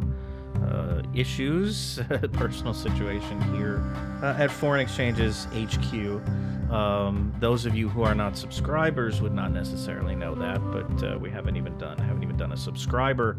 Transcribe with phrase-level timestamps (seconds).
[0.66, 2.00] uh, issues,
[2.32, 3.84] personal situation here
[4.22, 6.23] uh, at Foreign Exchanges HQ.
[6.74, 11.16] Um, those of you who are not subscribers would not necessarily know that, but uh,
[11.16, 13.37] we haven't even done haven't even done a subscriber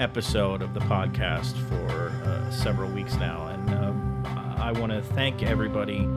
[0.00, 4.24] episode of the podcast for uh, several weeks now, and um,
[4.58, 6.08] I want to thank everybody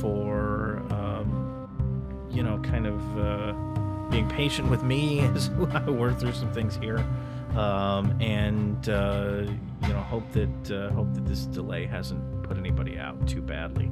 [0.00, 3.52] for um, you know kind of uh,
[4.08, 7.04] being patient with me as I work through some things here,
[7.56, 9.42] um, and uh,
[9.82, 13.90] you know hope that uh, hope that this delay hasn't put anybody out too badly.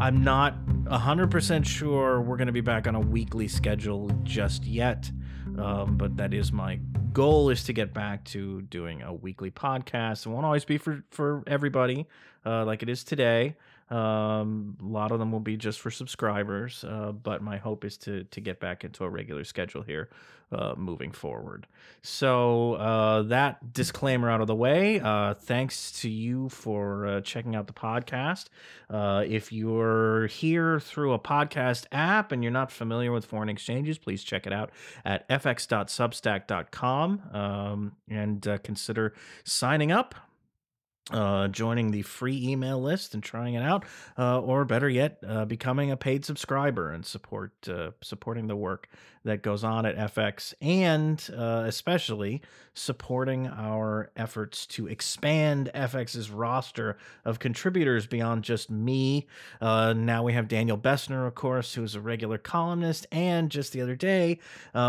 [0.00, 5.10] I'm not 100% sure we're going to be back on a weekly schedule just yet,
[5.58, 6.78] um, but that is my
[7.12, 10.24] goal is to get back to doing a weekly podcast.
[10.24, 12.06] It won't always be for, for everybody
[12.46, 13.56] uh, like it is today.
[13.90, 17.96] Um, a lot of them will be just for subscribers, uh, but my hope is
[17.98, 20.10] to to get back into a regular schedule here
[20.52, 21.66] uh, moving forward.
[22.02, 25.00] So uh, that disclaimer out of the way.
[25.00, 28.46] Uh, thanks to you for uh, checking out the podcast.
[28.88, 33.98] Uh, if you're here through a podcast app and you're not familiar with foreign exchanges,
[33.98, 34.70] please check it out
[35.04, 39.12] at fx.substack.com um, and uh, consider
[39.44, 40.14] signing up
[41.10, 43.84] uh, joining the free email list and trying it out,
[44.18, 48.88] uh, or better yet, uh, becoming a paid subscriber and support uh, supporting the work
[49.24, 52.40] that goes on at FX, and uh, especially
[52.72, 59.26] supporting our efforts to expand FX's roster of contributors beyond just me.
[59.60, 63.82] Now we have Daniel Bessner, of course, who is a regular columnist, and just the
[63.82, 64.38] other day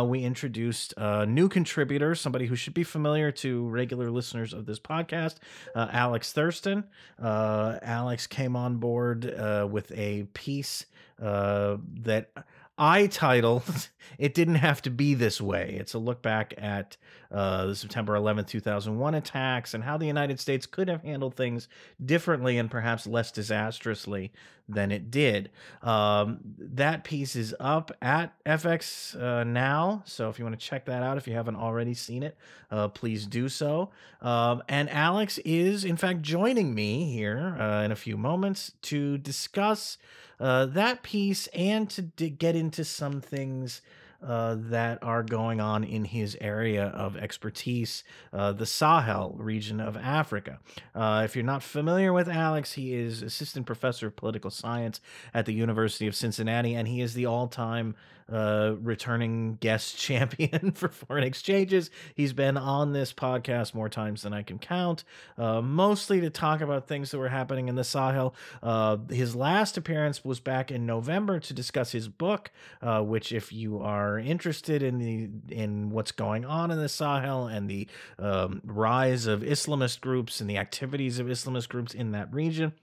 [0.06, 4.80] we introduced a new contributor, somebody who should be familiar to regular listeners of this
[4.80, 5.38] podcast,
[5.76, 6.84] Alex Thurston.
[7.22, 10.86] Uh, Alex came on board uh, with a piece
[11.22, 12.32] uh, that
[12.80, 16.98] I titled "It Didn't Have to Be This Way." It's a look back at
[17.32, 21.68] uh, the September 11th, 2001 attacks and how the United States could have handled things
[22.04, 24.32] differently and perhaps less disastrously
[24.68, 25.52] than it did.
[25.84, 30.86] Um, that piece is up at FX uh, now, so if you want to check
[30.86, 32.38] that out, if you haven't already seen it,
[32.72, 33.90] uh, please do so.
[34.22, 39.18] Um, and Alex is, in fact, joining me here uh, in a few moments to
[39.18, 39.98] discuss
[40.40, 43.82] uh, that piece and to d- get into some things
[44.22, 49.96] uh, that are going on in his area of expertise, uh, the Sahel region of
[49.96, 50.60] Africa.
[50.94, 55.00] Uh, if you're not familiar with Alex, he is assistant professor of political science
[55.34, 57.96] at the University of Cincinnati, and he is the all time
[58.32, 61.90] uh, returning guest champion for foreign exchanges.
[62.16, 65.04] He's been on this podcast more times than I can count,
[65.38, 68.36] uh, mostly to talk about things that were happening in the Sahel.
[68.62, 72.52] Uh, his last appearance was back in November to discuss his book,
[72.82, 77.48] uh, which, if you are interested in the in what's going on in the Sahel
[77.48, 77.88] and the
[78.18, 82.74] um, rise of Islamist groups and the activities of Islamist groups in that region.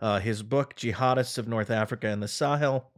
[0.00, 2.90] Uh, his book, Jihadists of North Africa and the Sahel,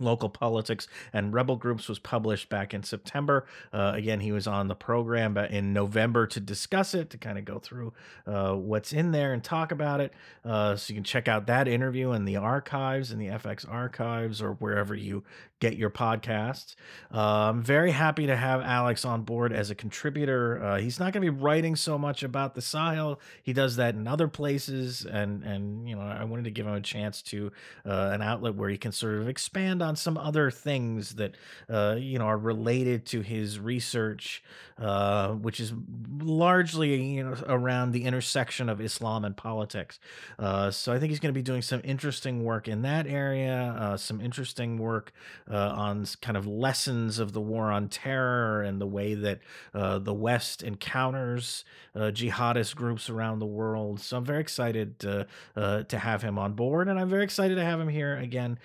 [0.00, 3.46] local politics and rebel groups was published back in september.
[3.72, 7.44] Uh, again he was on the program in november to discuss it to kind of
[7.44, 7.92] go through
[8.26, 10.12] uh, what's in there and talk about it.
[10.44, 14.40] Uh, so you can check out that interview in the archives in the fx archives
[14.40, 15.22] or wherever you
[15.62, 16.74] get your podcast.
[17.14, 21.12] uh, i'm very happy to have alex on board as a contributor uh, he's not
[21.12, 25.06] going to be writing so much about the sahel he does that in other places
[25.06, 27.52] and and you know i wanted to give him a chance to
[27.86, 31.36] uh, an outlet where he can sort of expand on some other things that
[31.68, 34.42] uh, you know are related to his research,
[34.78, 35.72] uh, which is
[36.20, 40.00] largely you know around the intersection of Islam and politics.
[40.38, 43.94] Uh, so I think he's going to be doing some interesting work in that area,
[43.98, 45.12] some interesting work
[45.52, 49.40] uh, on kind of lessons of the war on terror and the way that
[49.74, 51.64] uh, the West encounters
[51.94, 54.00] jihadist groups around the world.
[54.00, 57.64] So I'm very excited to to have him on board, and I'm very excited to
[57.64, 58.58] have him here again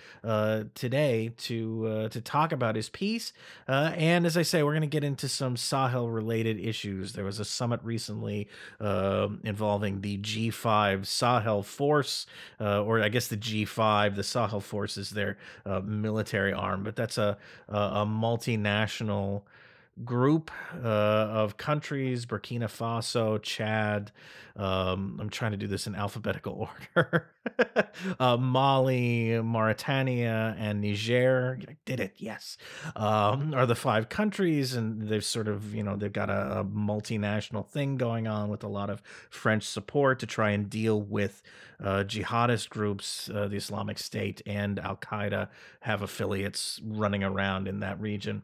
[0.74, 3.34] today today to uh, to talk about his piece.
[3.68, 7.14] Uh, and as I say, we're going to get into some Sahel related issues.
[7.14, 8.48] There was a summit recently
[8.80, 12.26] uh, involving the G5 Sahel Force,
[12.60, 14.16] uh, or I guess the G5.
[14.16, 17.38] The Sahel Force is their uh, military arm, but that's a
[17.70, 19.44] a, a multinational
[20.04, 24.12] group uh, of countries Burkina Faso, Chad.
[24.56, 27.30] Um, I'm trying to do this in alphabetical order.
[28.20, 31.60] uh, Mali, Mauritania, and Niger.
[31.68, 32.58] I did it, yes.
[32.96, 36.66] Um, are the five countries, and they've sort of, you know, they've got a, a
[36.66, 41.44] multinational thing going on with a lot of French support to try and deal with
[41.80, 43.30] uh, jihadist groups.
[43.30, 45.50] Uh, the Islamic State and Al Qaeda
[45.82, 48.42] have affiliates running around in that region.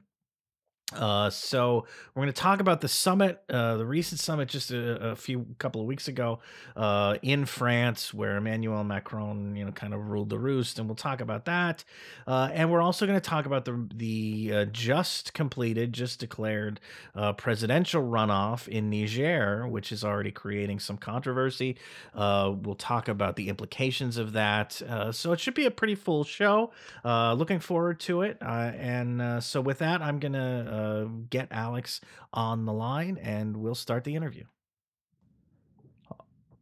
[0.96, 5.12] Uh, so we're going to talk about the summit, uh, the recent summit just a,
[5.12, 6.40] a, few couple of weeks ago
[6.76, 10.96] uh, in France, where Emmanuel Macron, you know, kind of ruled the roost, and we'll
[10.96, 11.84] talk about that.
[12.28, 16.80] Uh, and we're also going to talk about the the uh, just completed, just declared
[17.16, 21.78] uh, presidential runoff in Niger, which is already creating some controversy.
[22.16, 24.82] we'll talk about the implications of that.
[25.12, 26.72] so it should be a pretty full show.
[27.04, 28.38] looking forward to it.
[28.42, 32.02] and so with that, I'm gonna uh, get Alex
[32.34, 34.44] on the line and we'll start the interview.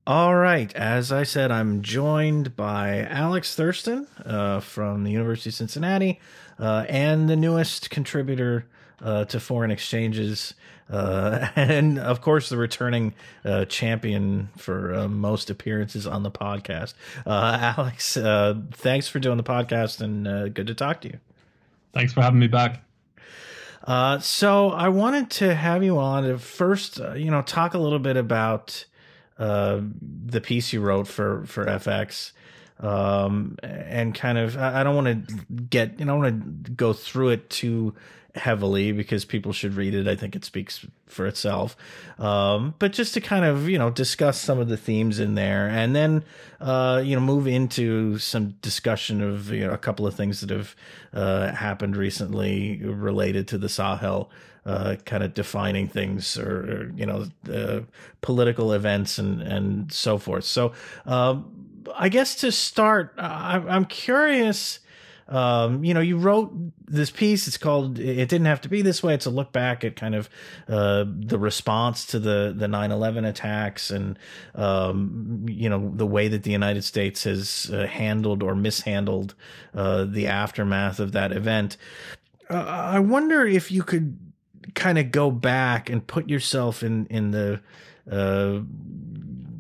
[0.07, 0.73] All right.
[0.73, 6.19] As I said, I'm joined by Alex Thurston uh, from the University of Cincinnati
[6.59, 8.67] uh, and the newest contributor
[8.99, 10.55] uh, to foreign exchanges.
[10.89, 13.13] Uh, and of course, the returning
[13.45, 16.95] uh, champion for most appearances on the podcast.
[17.27, 18.17] Alex,
[18.71, 21.19] thanks for doing the podcast and good to talk to you.
[21.93, 22.83] Thanks for having me back.
[23.83, 27.79] Uh, so I wanted to have you on to first, uh, you know, talk a
[27.79, 28.85] little bit about
[29.39, 29.81] uh,
[30.25, 32.31] the piece you wrote for for FX,
[32.79, 34.55] um, and kind of.
[34.57, 35.35] I, I don't want to
[35.69, 37.95] get, you know, I want to go through it too
[38.35, 40.07] heavily because people should read it.
[40.07, 41.75] I think it speaks for itself.
[42.17, 45.67] Um, but just to kind of, you know, discuss some of the themes in there
[45.67, 46.23] and then,
[46.59, 50.49] uh, you know, move into some discussion of, you know, a couple of things that
[50.49, 50.75] have
[51.13, 54.29] uh, happened recently related to the Sahel.
[54.63, 57.79] Uh, kind of defining things or, you know uh,
[58.21, 60.43] political events and and so forth.
[60.43, 60.73] So
[61.07, 61.51] um,
[61.95, 64.79] I guess to start, I, I'm curious
[65.31, 66.51] um, you know, you wrote
[66.85, 67.47] this piece.
[67.47, 70.13] It's called "It Didn't Have to Be This Way." It's a look back at kind
[70.13, 70.29] of
[70.67, 74.19] uh, the response to the the 9/11 attacks, and
[74.55, 79.33] um, you know the way that the United States has uh, handled or mishandled
[79.73, 81.77] uh, the aftermath of that event.
[82.49, 84.19] Uh, I wonder if you could
[84.75, 87.61] kind of go back and put yourself in in the
[88.11, 88.59] uh,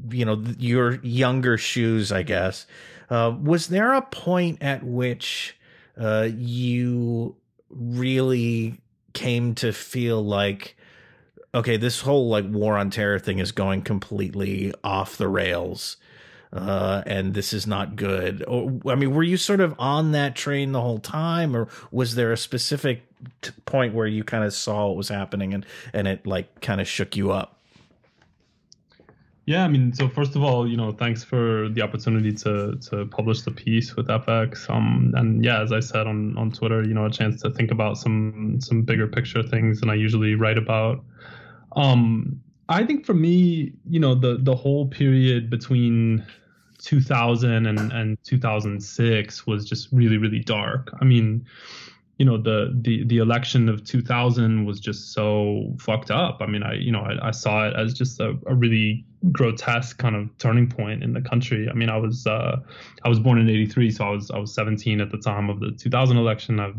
[0.09, 2.65] you know your younger shoes, I guess.
[3.09, 5.55] Uh, was there a point at which
[5.97, 7.35] uh, you
[7.69, 8.79] really
[9.13, 10.75] came to feel like
[11.53, 15.97] okay this whole like war on terror thing is going completely off the rails
[16.53, 18.43] uh, and this is not good.
[18.47, 22.15] Or i mean were you sort of on that train the whole time or was
[22.15, 23.03] there a specific
[23.41, 26.81] t- point where you kind of saw what was happening and and it like kind
[26.81, 27.60] of shook you up
[29.51, 33.05] yeah, I mean, so first of all, you know, thanks for the opportunity to to
[33.07, 34.69] publish the piece with FX.
[34.69, 37.69] Um, and yeah, as I said on on Twitter, you know, a chance to think
[37.69, 41.03] about some some bigger picture things than I usually write about.
[41.75, 46.25] Um, I think for me, you know, the the whole period between
[46.77, 50.93] 2000 and and 2006 was just really really dark.
[51.01, 51.45] I mean,
[52.21, 56.37] you know the the the election of 2000 was just so fucked up.
[56.39, 59.97] I mean i you know i, I saw it as just a, a, really grotesque
[59.97, 61.67] kind of turning point in the country.
[61.67, 62.57] I mean i was uh,
[63.03, 65.59] i was born in 83 so i was i was 17 at the time of
[65.61, 66.59] the 2000 election.
[66.59, 66.71] I,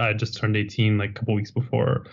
[0.00, 2.04] I had just turned 18 like a couple weeks before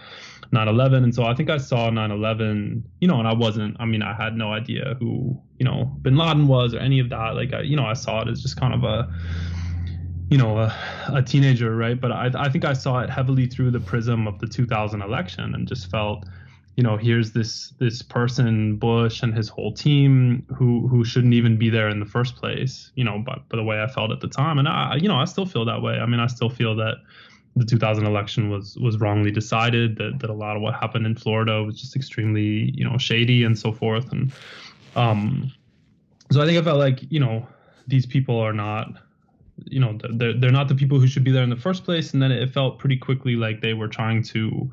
[0.51, 4.01] 9-11 and so i think i saw 9-11 you know and i wasn't i mean
[4.01, 7.35] i had no idea who you know bin laden was or any of that.
[7.35, 9.07] Like I, you know i saw it as just kind of a
[10.31, 10.73] you know a,
[11.13, 11.99] a, teenager right?
[11.99, 15.53] But I, I think i saw it heavily through the prism of the 2000 election
[15.53, 16.25] and just felt
[16.77, 21.57] you know here's this this person bush and his whole team who who shouldn't even
[21.57, 24.21] be there in the first place you know but, but the way i felt at
[24.21, 24.57] the time.
[24.57, 25.95] And i you know i still feel that way.
[25.99, 26.95] I mean i still feel that
[27.57, 31.13] the 2000 election was was wrongly decided that, that a lot of what happened in
[31.13, 34.09] florida was just extremely you know shady and so forth.
[34.13, 34.31] And
[34.95, 35.51] um
[36.31, 37.45] so i think i felt like you know
[37.85, 38.93] these people are not
[39.65, 42.13] you know they're they're not the people who should be there in the first place.
[42.13, 44.71] And then it felt pretty quickly like they were trying to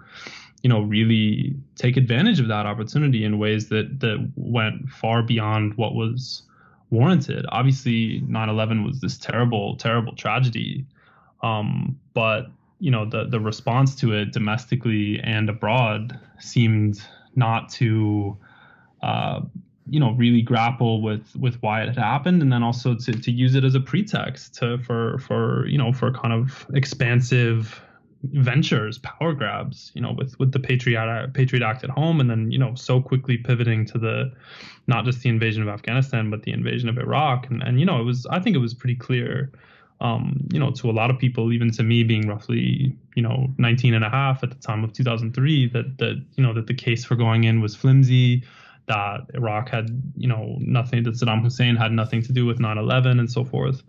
[0.63, 5.75] you know really take advantage of that opportunity in ways that that went far beyond
[5.75, 6.43] what was
[6.91, 7.47] warranted.
[7.51, 10.85] Obviously 9/11 was this terrible terrible tragedy.
[11.43, 17.01] Um, but you know the the response to it domestically and abroad seemed
[17.35, 18.37] not to
[19.03, 19.41] uh,
[19.91, 23.31] you know really grapple with with why it had happened and then also to, to
[23.31, 27.81] use it as a pretext to for for you know for kind of expansive
[28.25, 32.51] ventures, power grabs, you know, with with the Patriot Patriot Act at home, and then
[32.51, 34.33] you know so quickly pivoting to the
[34.87, 38.01] not just the invasion of Afghanistan, but the invasion of Iraq, and and you know
[38.01, 39.53] it was I think it was pretty clear,
[40.01, 43.49] um, you know, to a lot of people, even to me being roughly you know
[43.59, 46.75] 19 and a half at the time of 2003, that that you know that the
[46.75, 48.45] case for going in was flimsy.
[48.89, 51.05] That Iraq had, you know, nothing.
[51.05, 53.83] That Saddam Hussein had nothing to do with 9/11 and so forth,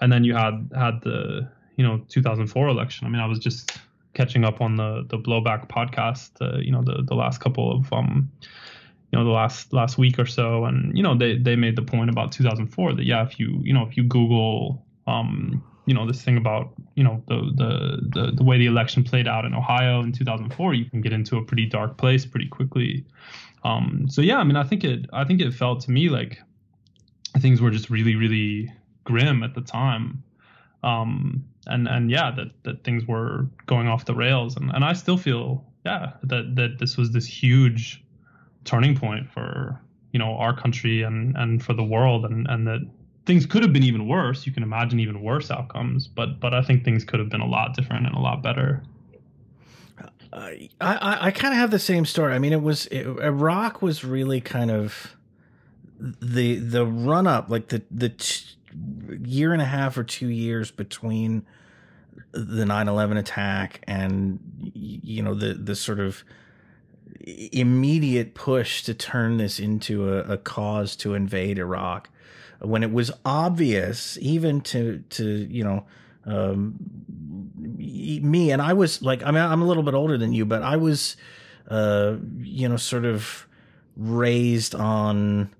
[0.00, 3.06] and then you had had the you know 2004 election.
[3.06, 3.78] I mean, I was just
[4.14, 7.92] catching up on the the blowback podcast, uh, you know, the the last couple of
[7.92, 8.30] um,
[9.10, 11.82] you know, the last last week or so, and you know, they they made the
[11.82, 16.06] point about 2004 that yeah, if you you know if you Google um, you know
[16.06, 19.54] this thing about you know the, the the the way the election played out in
[19.54, 23.04] Ohio in 2004, you can get into a pretty dark place pretty quickly.
[23.64, 26.38] Um, so yeah, I mean, I think it I think it felt to me like
[27.38, 28.72] things were just really really
[29.04, 30.22] grim at the time
[30.82, 34.92] um, and and yeah, that that things were going off the rails, and and I
[34.92, 38.04] still feel yeah that that this was this huge
[38.64, 39.80] turning point for
[40.12, 42.80] you know our country and and for the world, and and that
[43.26, 44.46] things could have been even worse.
[44.46, 47.48] You can imagine even worse outcomes, but but I think things could have been a
[47.48, 48.82] lot different and a lot better.
[50.38, 52.34] I I, I kind of have the same story.
[52.34, 55.16] I mean, it was it, Iraq was really kind of
[55.98, 58.56] the the run up, like the the t-
[59.24, 61.44] year and a half or two years between
[62.32, 64.38] the 9-11 attack and
[64.74, 66.24] you know the the sort of
[67.24, 72.10] immediate push to turn this into a, a cause to invade Iraq
[72.60, 75.84] when it was obvious even to to you know
[76.26, 76.74] um,
[78.08, 80.62] me and I was like I mean I'm a little bit older than you but
[80.62, 81.16] I was
[81.68, 83.46] uh, you know sort of
[83.96, 85.50] raised on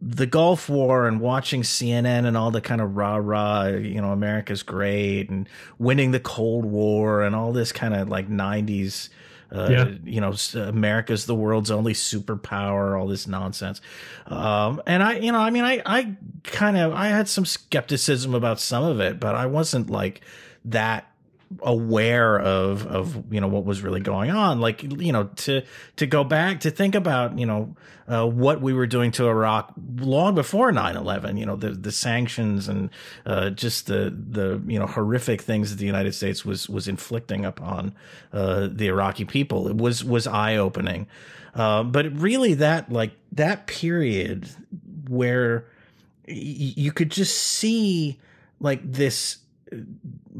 [0.00, 4.12] the Gulf War and watching CNN and all the kind of rah rah, you know,
[4.12, 5.48] America's great and
[5.78, 9.10] winning the Cold War and all this kind of like 90s,
[9.52, 9.88] uh, yeah.
[10.04, 13.80] you know, America's the world's only superpower, all this nonsense.
[14.26, 18.34] Um, and I, you know, I mean, I, I kind of, I had some skepticism
[18.34, 20.22] about some of it, but I wasn't like
[20.64, 21.09] that
[21.62, 24.60] aware of of you know what was really going on.
[24.60, 25.62] Like you know to
[25.96, 27.74] to go back to think about you know
[28.08, 32.68] uh, what we were doing to Iraq long before 9/11 you know the the sanctions
[32.68, 32.90] and
[33.26, 37.44] uh, just the the you know horrific things that the United States was was inflicting
[37.44, 37.94] upon
[38.32, 41.06] uh, the Iraqi people it was was eye opening
[41.54, 44.48] uh, but really that like that period
[45.08, 45.66] where
[46.28, 46.34] y-
[46.76, 48.18] you could just see
[48.60, 49.38] like this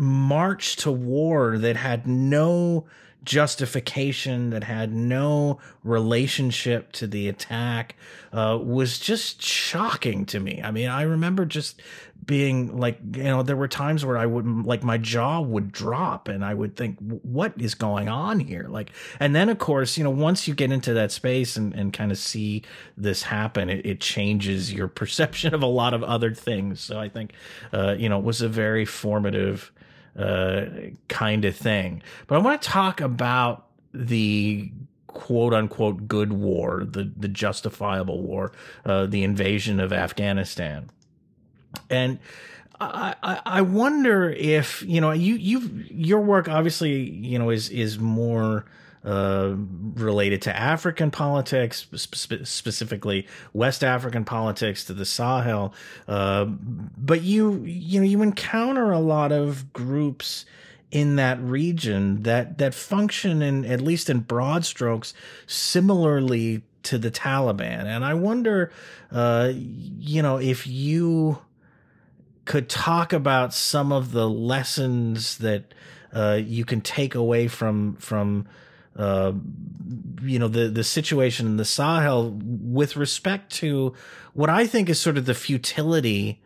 [0.00, 2.86] march to war that had no
[3.22, 7.96] justification, that had no relationship to the attack,
[8.32, 10.60] uh, was just shocking to me.
[10.64, 11.82] I mean, I remember just
[12.24, 16.28] being like, you know, there were times where I would like my jaw would drop
[16.28, 18.66] and I would think, what is going on here?
[18.68, 21.92] Like, and then of course, you know, once you get into that space and, and
[21.92, 22.62] kind of see
[22.96, 26.80] this happen, it, it changes your perception of a lot of other things.
[26.80, 27.32] So I think,
[27.72, 29.72] uh, you know, it was a very formative
[30.18, 30.66] uh,
[31.08, 32.02] kind of thing.
[32.26, 34.70] But I want to talk about the
[35.06, 38.52] quote unquote good war, the the justifiable war,
[38.84, 40.90] uh, the invasion of Afghanistan,
[41.88, 42.18] and.
[42.82, 47.98] I, I wonder if you know you you your work obviously you know is is
[47.98, 48.64] more
[49.04, 49.54] uh,
[49.94, 55.72] related to African politics, spe- specifically West African politics to the Sahel.
[56.06, 60.44] Uh, but you, you know, you encounter a lot of groups
[60.90, 65.14] in that region that that function in at least in broad strokes
[65.46, 67.84] similarly to the Taliban.
[67.84, 68.72] And I wonder,
[69.12, 71.38] uh, you know, if you
[72.44, 75.72] could talk about some of the lessons that
[76.12, 78.46] uh, you can take away from from
[79.00, 79.32] uh,
[80.22, 83.94] you know the the situation in the Sahel with respect to
[84.34, 86.40] what I think is sort of the futility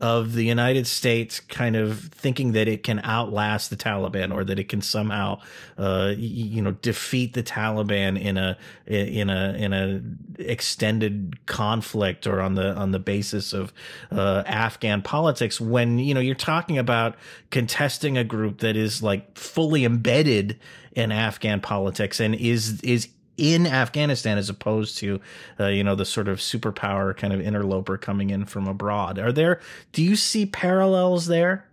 [0.00, 4.58] of the United States kind of thinking that it can outlast the Taliban or that
[4.58, 5.38] it can somehow,
[5.76, 10.00] uh, you know, defeat the Taliban in a in a in a
[10.42, 13.74] extended conflict or on the on the basis of
[14.10, 15.60] uh, Afghan politics.
[15.60, 17.14] When you know you're talking about
[17.50, 20.58] contesting a group that is like fully embedded
[20.92, 25.20] in Afghan politics and is is in Afghanistan as opposed to
[25.58, 29.18] uh, you know the sort of superpower kind of interloper coming in from abroad.
[29.18, 29.60] Are there
[29.92, 31.66] do you see parallels there?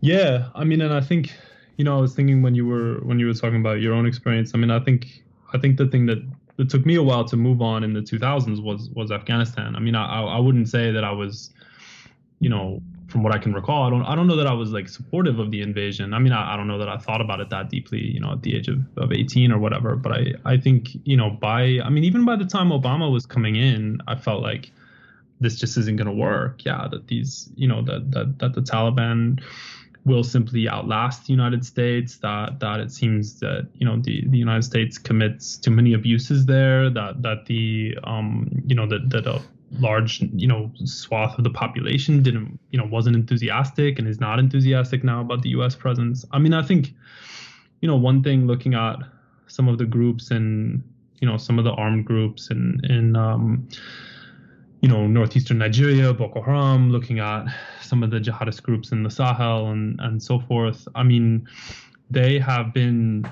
[0.00, 1.32] Yeah, I mean and I think
[1.76, 4.06] you know I was thinking when you were when you were talking about your own
[4.06, 4.52] experience.
[4.54, 5.22] I mean I think
[5.52, 6.18] I think the thing that
[6.58, 9.76] it took me a while to move on in the 2000s was was Afghanistan.
[9.76, 11.50] I mean I I wouldn't say that I was
[12.40, 14.70] you know from what I can recall, I don't I don't know that I was
[14.70, 16.14] like supportive of the invasion.
[16.14, 18.32] I mean, I, I don't know that I thought about it that deeply, you know,
[18.32, 19.96] at the age of, of 18 or whatever.
[19.96, 23.26] But I I think you know by I mean even by the time Obama was
[23.26, 24.70] coming in, I felt like
[25.40, 26.64] this just isn't going to work.
[26.64, 29.42] Yeah, that these you know that that that the Taliban
[30.04, 32.16] will simply outlast the United States.
[32.18, 36.46] That that it seems that you know the, the United States commits too many abuses
[36.46, 36.90] there.
[36.90, 39.42] That that the um you know that that a
[39.78, 44.38] large you know swath of the population didn't you know wasn't enthusiastic and is not
[44.38, 45.74] enthusiastic now about the U.S.
[45.74, 46.24] presence.
[46.32, 46.92] I mean, I think
[47.80, 48.96] you know one thing looking at
[49.46, 50.82] some of the groups and
[51.20, 53.68] you know some of the armed groups in in um,
[54.80, 57.46] you know northeastern Nigeria, Boko Haram, looking at
[57.80, 60.86] some of the jihadist groups in the Sahel and and so forth.
[60.94, 61.48] I mean,
[62.10, 63.26] they have been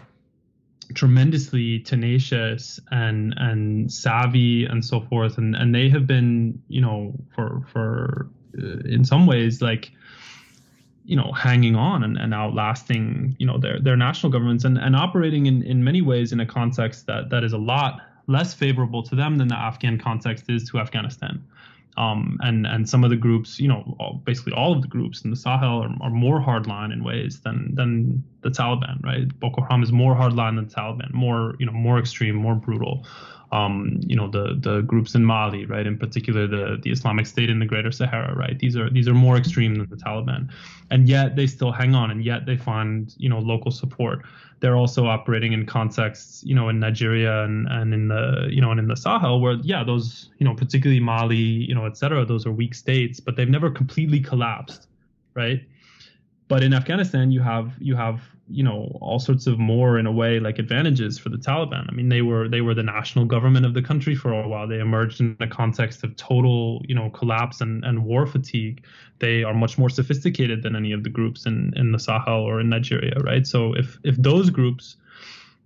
[0.95, 5.39] tremendously tenacious and and savvy and so forth.
[5.39, 8.29] And and they have been you know for for
[8.59, 9.93] uh, in some ways like
[11.05, 14.95] you know hanging on and, and outlasting you know their their national governments and and
[14.95, 19.03] operating in in many ways in a context that that is a lot less favorable
[19.03, 21.45] to them than the Afghan context is to Afghanistan
[21.97, 25.23] um, and and some of the groups, you know, all, basically all of the groups
[25.23, 29.29] in the Sahel are, are more hardline in ways than than the Taliban, right?
[29.41, 33.07] Boko Haram is more hardline than Taliban, more you know, more extreme, more brutal.
[33.53, 35.87] Um, you know, the the groups in Mali, right?
[35.87, 38.59] In particular, the the Islamic State in the Greater Sahara, right?
[38.59, 40.51] These are these are more extreme than the Taliban,
[40.91, 44.23] and yet they still hang on, and yet they find you know local support
[44.61, 48.71] they're also operating in contexts, you know, in Nigeria and, and in the, you know,
[48.71, 52.25] and in the Sahel where, yeah, those, you know, particularly Mali, you know, et cetera,
[52.27, 54.87] those are weak states, but they've never completely collapsed,
[55.35, 55.63] right?
[56.49, 60.13] But in Afghanistan, you have you have you know all sorts of more in a
[60.13, 61.87] way like advantages for the Taliban.
[61.89, 64.67] I mean, they were they were the national government of the country for a while.
[64.67, 68.85] They emerged in a context of total you know collapse and, and war fatigue.
[69.21, 72.61] They are much more sophisticated than any of the groups in in the Sahel or
[72.61, 73.47] in Nigeria, right?
[73.47, 74.97] So if if those groups,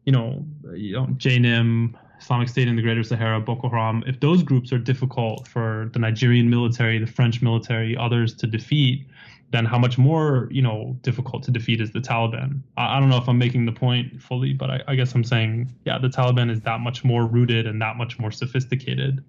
[0.04, 4.42] you know, you know JNIM, Islamic State in the Greater Sahara, Boko Haram, if those
[4.42, 9.06] groups are difficult for the Nigerian military, the French military, others to defeat
[9.54, 12.60] then how much more you know difficult to defeat is the Taliban?
[12.76, 15.24] I, I don't know if I'm making the point fully, but I, I, guess I'm
[15.24, 19.22] saying yeah, the Taliban is that much more rooted and that much more sophisticated.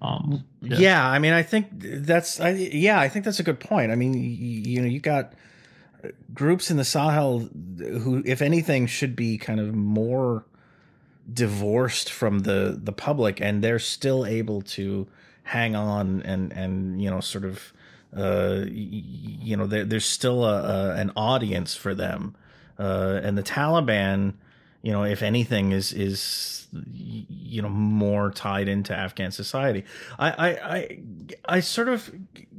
[0.00, 0.78] Um, yeah.
[0.78, 3.90] yeah I mean, I think that's I, yeah, I think that's a good point.
[3.90, 5.32] I mean, you, you know, you got
[6.32, 10.44] groups in the Sahel who, if anything, should be kind of more
[11.32, 15.08] divorced from the the public, and they're still able to
[15.42, 17.72] hang on and and you know sort of
[18.16, 22.34] uh, you know, there, there's still a, a, an audience for them.
[22.78, 24.34] Uh, and the Taliban,
[24.82, 29.84] you know, if anything, is is you know more tied into Afghan society.
[30.18, 30.98] I I I,
[31.46, 32.10] I sort of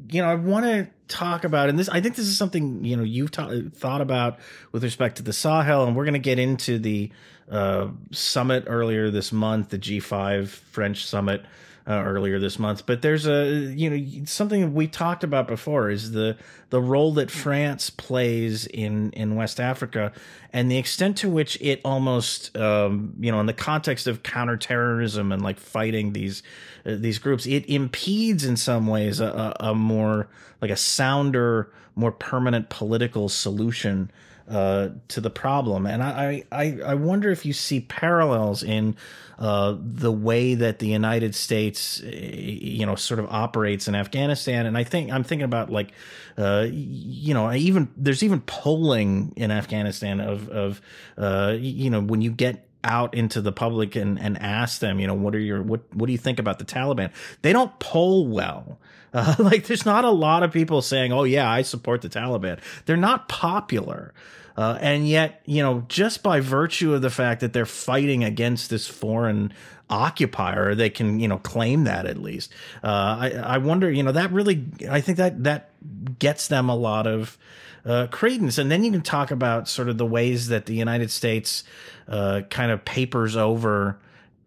[0.10, 2.98] you know I want to talk about and this I think this is something you
[2.98, 4.40] know you've ta- thought about
[4.72, 7.12] with respect to the Sahel, and we're going to get into the
[7.50, 11.44] uh, summit earlier this month, the G5 French summit
[11.88, 12.86] uh, earlier this month.
[12.86, 16.38] But there's a you know something we talked about before is the
[16.70, 20.12] the role that France plays in in West Africa
[20.54, 25.32] and the extent to which it almost um, you know in the context of counterterrorism
[25.32, 26.44] and like fighting these
[26.86, 30.28] uh, these groups it impedes in some ways a, a more
[30.62, 34.12] like a sounder more permanent political solution
[34.50, 35.86] uh, to the problem.
[35.86, 38.96] And I, I, I wonder if you see parallels in
[39.38, 44.66] uh, the way that the United States, you know, sort of operates in Afghanistan.
[44.66, 45.92] And I think I'm thinking about like,
[46.38, 50.82] uh, you know, even there's even polling in Afghanistan of, of
[51.18, 55.08] uh, you know, when you get out into the public and, and ask them, you
[55.08, 57.12] know, what are your what what do you think about the Taliban?
[57.42, 58.80] They don't poll well.
[59.12, 62.60] Uh, like, there's not a lot of people saying, "Oh yeah, I support the Taliban."
[62.86, 64.14] They're not popular.
[64.56, 68.70] Uh, and yet, you know, just by virtue of the fact that they're fighting against
[68.70, 69.52] this foreign
[69.90, 72.52] occupier, they can, you know, claim that at least.
[72.84, 75.72] Uh, I, I wonder, you know, that really, I think that that
[76.20, 77.38] gets them a lot of
[77.86, 78.58] uh, credence.
[78.58, 81.64] And then you can talk about sort of the ways that the United States
[82.08, 84.00] uh, kind of papers over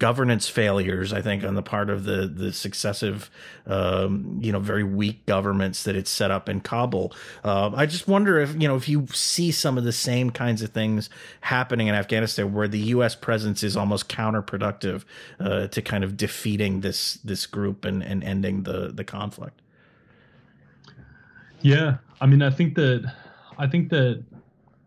[0.03, 3.31] governance failures, I think, on the part of the the successive,
[3.66, 7.12] um, you know, very weak governments that it's set up in Kabul.
[7.45, 10.61] Uh, I just wonder if you know if you see some of the same kinds
[10.61, 11.09] of things
[11.42, 13.14] happening in Afghanistan, where the U.S.
[13.14, 15.05] presence is almost counterproductive
[15.38, 19.62] uh, to kind of defeating this this group and, and ending the the conflict.
[21.61, 23.12] Yeah, I mean, I think that
[23.58, 24.22] I think that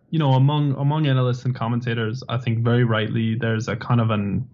[0.09, 4.09] you know among among analysts and commentators, I think very rightly there's a kind of
[4.09, 4.47] an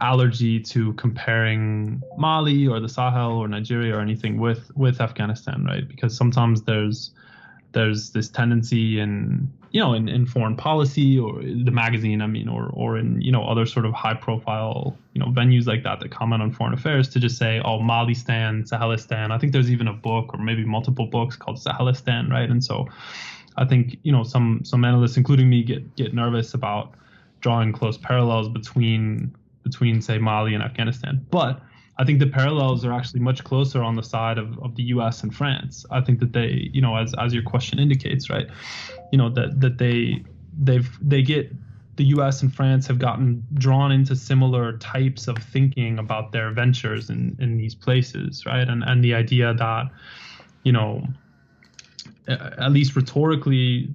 [0.00, 5.86] allergy to comparing Mali or the Sahel or Nigeria or anything with with Afghanistan, right?
[5.86, 7.12] Because sometimes there's
[7.72, 12.48] there's this tendency in you know in, in foreign policy or the magazine i mean
[12.48, 15.98] or or in you know other sort of high profile you know venues like that
[16.00, 19.88] that comment on foreign affairs to just say oh malistan sahelistan i think there's even
[19.88, 22.50] a book or maybe multiple books called sahelistan right?
[22.50, 22.86] And so
[23.56, 26.92] i think you know some some analysts including me get get nervous about
[27.40, 31.24] drawing close parallels between between say mali and afghanistan.
[31.30, 31.60] But
[32.02, 35.22] I think the parallels are actually much closer on the side of, of the U.S.
[35.22, 35.86] and France.
[35.92, 38.48] I think that they, you know, as as your question indicates, right,
[39.12, 40.24] you know that that they
[40.60, 41.52] they've they get
[41.94, 42.42] the U.S.
[42.42, 47.56] and France have gotten drawn into similar types of thinking about their ventures in in
[47.56, 49.84] these places, right, and and the idea that,
[50.64, 51.06] you know,
[52.26, 53.94] at least rhetorically,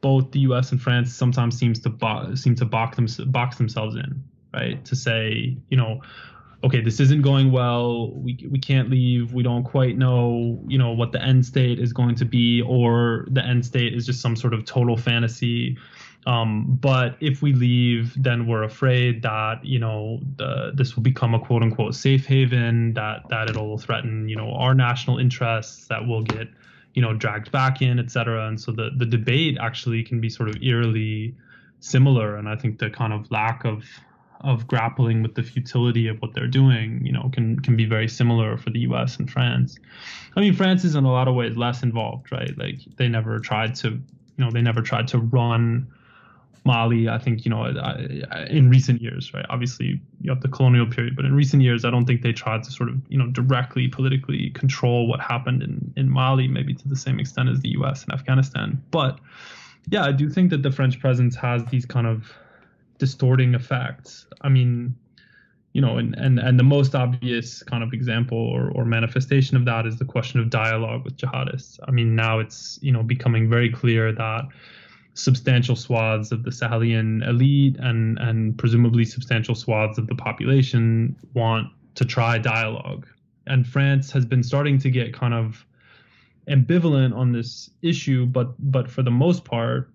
[0.00, 0.72] both the U.S.
[0.72, 4.96] and France sometimes seems to bo- seem to box them box themselves in, right, to
[4.96, 6.00] say, you know
[6.64, 8.12] okay, this isn't going well.
[8.12, 9.32] We we can't leave.
[9.32, 13.26] We don't quite know, you know, what the end state is going to be, or
[13.30, 15.76] the end state is just some sort of total fantasy.
[16.24, 21.34] Um, but if we leave, then we're afraid that you know the, this will become
[21.34, 22.94] a quote unquote safe haven.
[22.94, 25.88] That that it'll threaten you know our national interests.
[25.88, 26.48] That we'll get
[26.94, 28.46] you know dragged back in, et cetera.
[28.46, 31.34] And so the the debate actually can be sort of eerily
[31.80, 32.36] similar.
[32.36, 33.84] And I think the kind of lack of
[34.42, 38.08] of grappling with the futility of what they're doing, you know, can can be very
[38.08, 39.16] similar for the U.S.
[39.16, 39.78] and France.
[40.36, 42.56] I mean, France is in a lot of ways less involved, right?
[42.58, 44.00] Like they never tried to, you
[44.38, 45.86] know, they never tried to run
[46.64, 47.08] Mali.
[47.08, 47.66] I think you know,
[48.48, 49.46] in recent years, right?
[49.48, 52.62] Obviously, you have the colonial period, but in recent years, I don't think they tried
[52.64, 56.88] to sort of, you know, directly politically control what happened in in Mali, maybe to
[56.88, 58.04] the same extent as the U.S.
[58.04, 58.82] and Afghanistan.
[58.90, 59.18] But
[59.90, 62.32] yeah, I do think that the French presence has these kind of
[63.02, 64.28] distorting effects.
[64.42, 64.94] I mean,
[65.72, 69.64] you know, and, and, and the most obvious kind of example or, or manifestation of
[69.64, 71.80] that is the question of dialogue with jihadists.
[71.88, 74.44] I mean, now it's, you know, becoming very clear that
[75.14, 81.66] substantial swaths of the Sahelian elite and, and presumably substantial swaths of the population want
[81.96, 83.08] to try dialogue.
[83.48, 85.66] And France has been starting to get kind of
[86.48, 89.91] ambivalent on this issue, but but for the most part,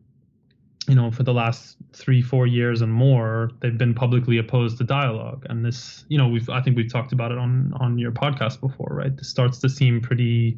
[0.88, 4.84] you know, for the last three, four years and more, they've been publicly opposed to
[4.86, 5.46] dialogue.
[5.50, 8.62] And this, you know, we've I think we've talked about it on on your podcast
[8.62, 9.16] before, right?
[9.16, 10.58] This starts to seem pretty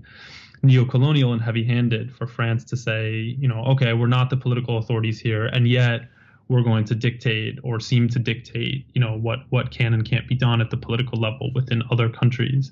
[0.61, 5.19] neo-colonial and heavy-handed for France to say, you know, okay, we're not the political authorities
[5.19, 6.01] here, and yet
[6.49, 10.27] we're going to dictate or seem to dictate, you know, what what can and can't
[10.27, 12.71] be done at the political level within other countries.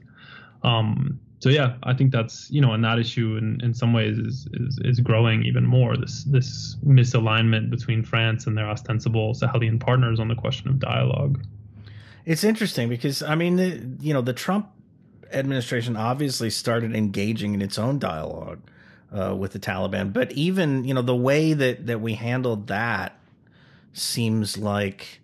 [0.63, 4.17] Um, so yeah, I think that's you know, and that issue in, in some ways
[4.17, 5.95] is, is is growing even more.
[5.95, 11.43] This this misalignment between France and their ostensible Sahelian partners on the question of dialogue.
[12.25, 14.69] It's interesting because I mean, the, you know, the Trump
[15.31, 18.59] administration obviously started engaging in its own dialogue
[19.11, 23.17] uh, with the Taliban, but even you know the way that that we handled that
[23.93, 25.21] seems like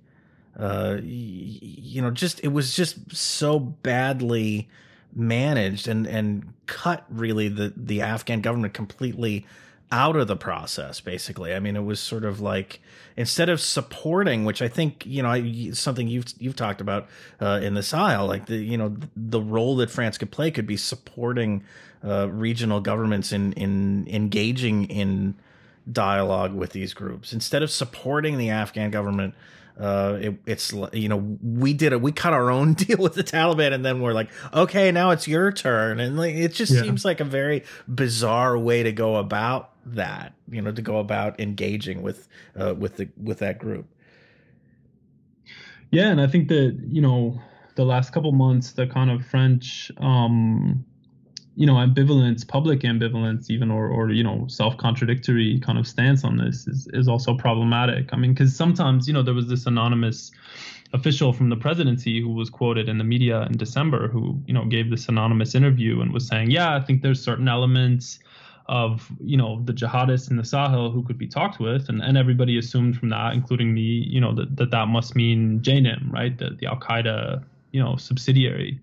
[0.59, 4.69] uh, you know just it was just so badly
[5.15, 9.45] managed and and cut really the the Afghan government completely
[9.91, 11.53] out of the process basically.
[11.53, 12.81] I mean it was sort of like
[13.15, 17.07] instead of supporting which i think you know something you've you've talked about
[17.39, 20.67] uh, in this aisle like the you know the role that France could play could
[20.67, 21.63] be supporting
[22.03, 25.35] uh, regional governments in in engaging in
[25.91, 27.33] dialogue with these groups.
[27.33, 29.35] Instead of supporting the Afghan government
[29.79, 33.23] uh, it, it's you know we did it we cut our own deal with the
[33.23, 35.99] taliban and then we're like okay now it's your turn.
[35.99, 36.81] And like it just yeah.
[36.81, 41.39] seems like a very bizarre way to go about that you know to go about
[41.39, 43.87] engaging with uh, with the with that group.
[45.91, 47.39] Yeah and i think that you know
[47.75, 50.85] the last couple months the kind of french um
[51.55, 56.37] you know ambivalence public ambivalence even or or you know self-contradictory kind of stance on
[56.37, 58.09] this is is also problematic.
[58.13, 60.31] I mean because sometimes you know there was this anonymous
[60.93, 64.63] official from the presidency who was quoted in the media in december who you know
[64.65, 68.19] gave this anonymous interview and was saying yeah i think there's certain elements
[68.67, 72.17] of you know the jihadists in the Sahel who could be talked with, and, and
[72.17, 76.37] everybody assumed from that, including me, you know that that, that must mean JNIM, right,
[76.37, 78.79] the the Al Qaeda you know subsidiary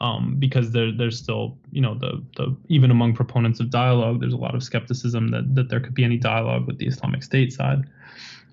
[0.00, 4.34] um, because there, there's still, you know, the, the even among proponents of dialogue, there's
[4.34, 7.52] a lot of skepticism that, that there could be any dialogue with the Islamic State
[7.52, 7.84] side.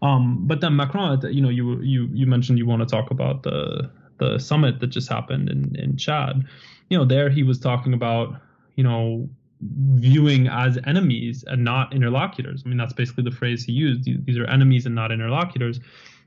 [0.01, 3.43] Um, but then Macron, you know, you you you mentioned you want to talk about
[3.43, 6.45] the the summit that just happened in in Chad.
[6.89, 8.35] You know, there he was talking about,
[8.75, 9.29] you know,
[9.61, 12.63] viewing as enemies and not interlocutors.
[12.65, 14.03] I mean, that's basically the phrase he used.
[14.03, 15.79] These are enemies and not interlocutors.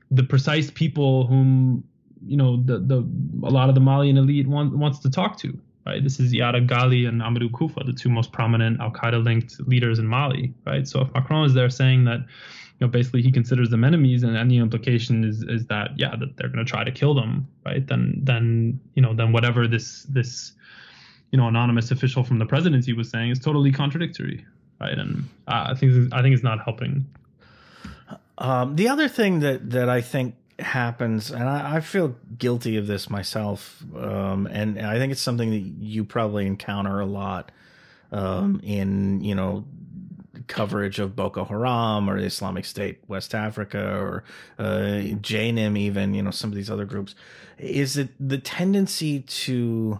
[0.09, 1.83] The precise people whom
[2.25, 2.97] you know the the
[3.43, 5.57] a lot of the Malian elite want, wants to talk to.
[5.85, 9.23] Right, this is Iyad Ag Ghaly and Amadou Koufa, the two most prominent Al Qaeda
[9.23, 10.53] linked leaders in Mali.
[10.65, 12.25] Right, so if Macron is there saying that
[12.79, 16.37] you know, basically he considers them enemies, and any implication is is that yeah, that
[16.37, 17.85] they're going to try to kill them, right?
[17.85, 20.51] Then then you know then whatever this this
[21.31, 24.45] you know anonymous official from the presidency was saying is totally contradictory,
[24.79, 24.97] right?
[24.97, 27.07] And uh, I think I think it's not helping.
[28.37, 32.87] Um, the other thing that that I think happens, and I, I feel guilty of
[32.87, 37.51] this myself, um, and I think it's something that you probably encounter a lot
[38.11, 39.65] um, in you know
[40.47, 44.23] coverage of Boko Haram or the Islamic State West Africa or
[44.57, 47.15] uh, JNIM, even you know some of these other groups,
[47.57, 49.99] is it the tendency to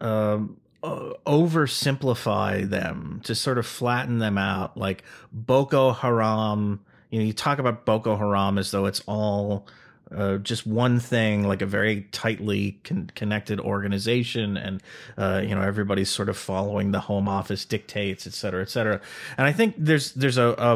[0.00, 6.80] um, oversimplify them to sort of flatten them out, like Boko Haram.
[7.10, 9.66] You know, you talk about Boko Haram as though it's all
[10.14, 14.82] uh, just one thing, like a very tightly con- connected organization, and
[15.18, 19.00] uh, you know everybody's sort of following the Home Office dictates, et cetera, et cetera.
[19.36, 20.74] And I think there's there's a, a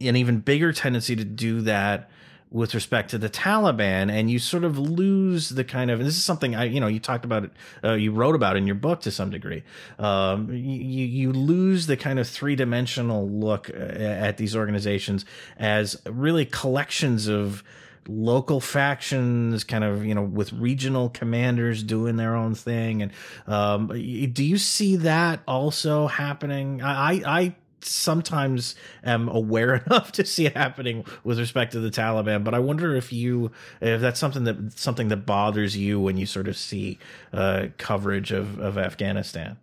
[0.00, 2.08] an even bigger tendency to do that
[2.52, 6.00] with respect to the Taliban, and you sort of lose the kind of.
[6.00, 7.50] And this is something I, you know, you talked about it,
[7.82, 9.62] uh, you wrote about in your book to some degree.
[9.98, 15.24] Um, you you lose the kind of three dimensional look uh, at these organizations
[15.56, 17.64] as really collections of
[18.08, 23.02] local factions, kind of you know with regional commanders doing their own thing.
[23.02, 23.12] And
[23.46, 26.82] um, do you see that also happening?
[26.82, 32.44] I, I sometimes am aware enough to see it happening with respect to the Taliban,
[32.44, 36.26] but I wonder if you if that's something that something that bothers you when you
[36.26, 36.98] sort of see
[37.32, 39.56] uh, coverage of of Afghanistan.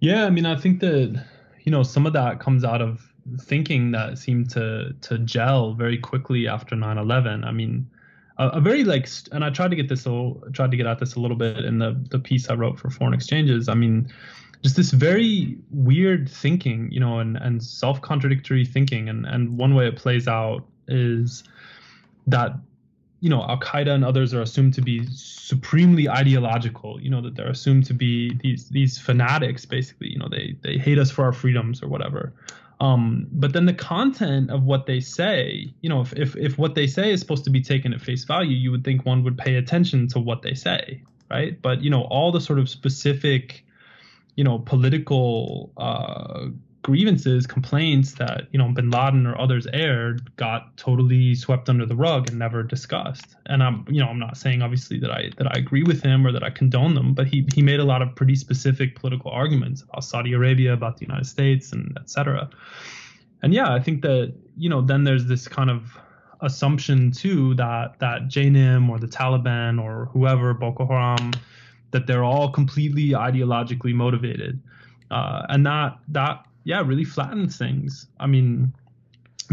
[0.00, 1.24] Yeah, I mean, I think that
[1.64, 5.98] you know some of that comes out of thinking that seemed to to gel very
[5.98, 7.44] quickly after 9/11.
[7.44, 7.88] I mean,
[8.38, 10.98] a, a, very like, and I tried to get this a tried to get at
[10.98, 13.68] this a little bit in the the piece I wrote for Foreign Exchanges.
[13.68, 14.12] I mean,
[14.62, 19.74] just this very weird thinking, you know, and and self contradictory thinking, and and one
[19.74, 21.44] way it plays out is
[22.26, 22.52] that
[23.20, 27.00] you know Al Qaeda and others are assumed to be supremely ideological.
[27.00, 30.10] You know that they're assumed to be these these fanatics, basically.
[30.10, 32.32] You know they they hate us for our freedoms or whatever.
[32.78, 36.74] Um, but then the content of what they say, you know, if, if, if what
[36.74, 39.38] they say is supposed to be taken at face value, you would think one would
[39.38, 41.60] pay attention to what they say, right?
[41.60, 43.64] But, you know, all the sort of specific,
[44.36, 46.46] you know, political uh,
[46.86, 51.96] grievances, complaints that you know Bin Laden or others aired got totally swept under the
[51.96, 53.34] rug and never discussed.
[53.46, 56.24] And I'm you know I'm not saying obviously that I that I agree with him
[56.24, 59.32] or that I condone them, but he he made a lot of pretty specific political
[59.32, 62.48] arguments about Saudi Arabia, about the United States, and etc.
[63.42, 65.98] And yeah, I think that you know then there's this kind of
[66.40, 71.32] assumption too that that JNIM or the Taliban or whoever Boko Haram
[71.96, 74.60] that they're all completely ideologically motivated.
[75.10, 78.06] Uh, and that that yeah, really flattens things.
[78.20, 78.74] I mean,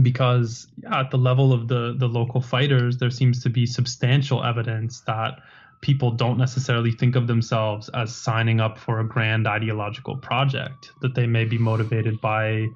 [0.02, 5.02] because at the level of the the local fighters, there seems to be substantial evidence
[5.02, 5.40] that
[5.80, 10.92] people don't necessarily think of themselves as signing up for a grand ideological project.
[11.02, 12.68] That they may be motivated by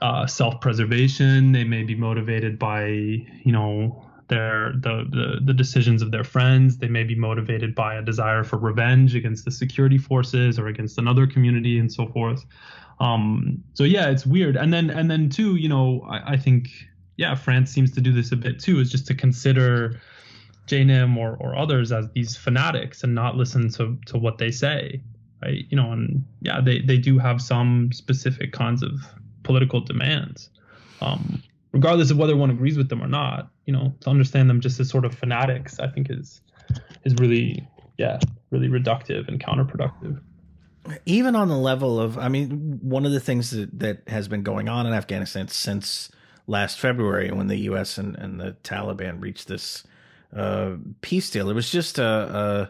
[0.00, 1.50] uh, self-preservation.
[1.50, 6.78] They may be motivated by you know their the, the the decisions of their friends.
[6.78, 10.98] They may be motivated by a desire for revenge against the security forces or against
[10.98, 12.44] another community and so forth.
[13.00, 14.56] Um, so yeah, it's weird.
[14.56, 16.68] And then and then too, you know, I, I think
[17.16, 20.00] yeah, France seems to do this a bit too, is just to consider
[20.66, 25.00] JNIM or, or others as these fanatics and not listen to, to what they say.
[25.42, 25.64] Right.
[25.68, 28.92] You know, and yeah, they, they do have some specific kinds of
[29.42, 30.50] political demands.
[31.00, 34.60] Um, regardless of whether one agrees with them or not, you know, to understand them
[34.60, 36.40] just as sort of fanatics, I think is
[37.04, 37.66] is really
[37.98, 38.18] yeah,
[38.50, 40.20] really reductive and counterproductive.
[41.06, 44.42] Even on the level of i mean one of the things that, that has been
[44.42, 46.10] going on in afghanistan since
[46.48, 49.84] last february when the us and, and the taliban reached this
[50.34, 52.68] uh, peace deal it was just a,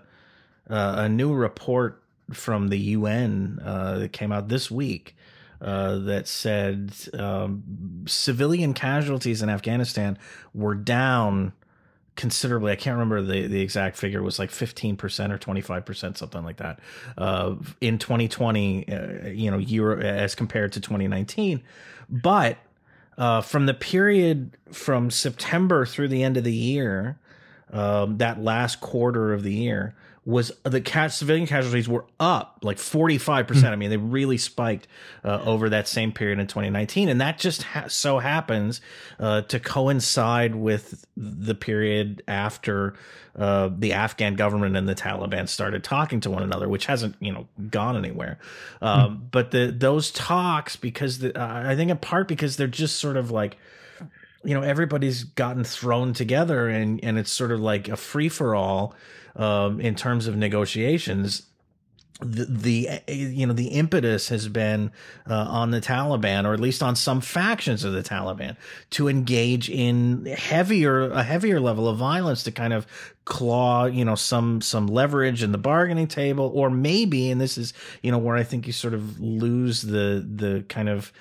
[0.69, 5.17] a, a new report from the un uh, that came out this week
[5.63, 10.19] uh, that said um, civilian casualties in afghanistan
[10.53, 11.53] were down
[12.17, 12.73] considerably.
[12.73, 14.21] I can't remember the, the exact figure.
[14.21, 16.81] It was like 15% or 25%, something like that.
[17.17, 21.63] Uh, in 2020, uh, you know, year as compared to 2019.
[22.09, 22.59] But
[23.17, 27.19] uh, from the period from September through the end of the year,
[27.73, 33.45] um, that last quarter of the year, was the civilian casualties were up like 45%.
[33.45, 33.65] Mm.
[33.65, 34.87] I mean, they really spiked
[35.25, 37.09] uh, over that same period in 2019.
[37.09, 38.81] And that just ha- so happens
[39.19, 42.95] uh, to coincide with the period after
[43.35, 47.33] uh, the Afghan government and the Taliban started talking to one another, which hasn't, you
[47.33, 48.39] know, gone anywhere.
[48.81, 49.21] Um, mm.
[49.33, 53.33] But the those talks, because the, I think in part because they're just sort of
[53.33, 53.57] like,
[54.45, 58.55] you know, everybody's gotten thrown together and, and it's sort of like a free for
[58.55, 58.95] all
[59.37, 61.47] um, in terms of negotiations
[62.25, 64.91] the, the you know the impetus has been
[65.29, 68.57] uh, on the Taliban or at least on some factions of the Taliban
[68.91, 72.87] to engage in heavier a heavier level of violence to kind of
[73.25, 77.73] claw you know some some leverage in the bargaining table or maybe and this is
[78.03, 81.13] you know where I think you sort of lose the the kind of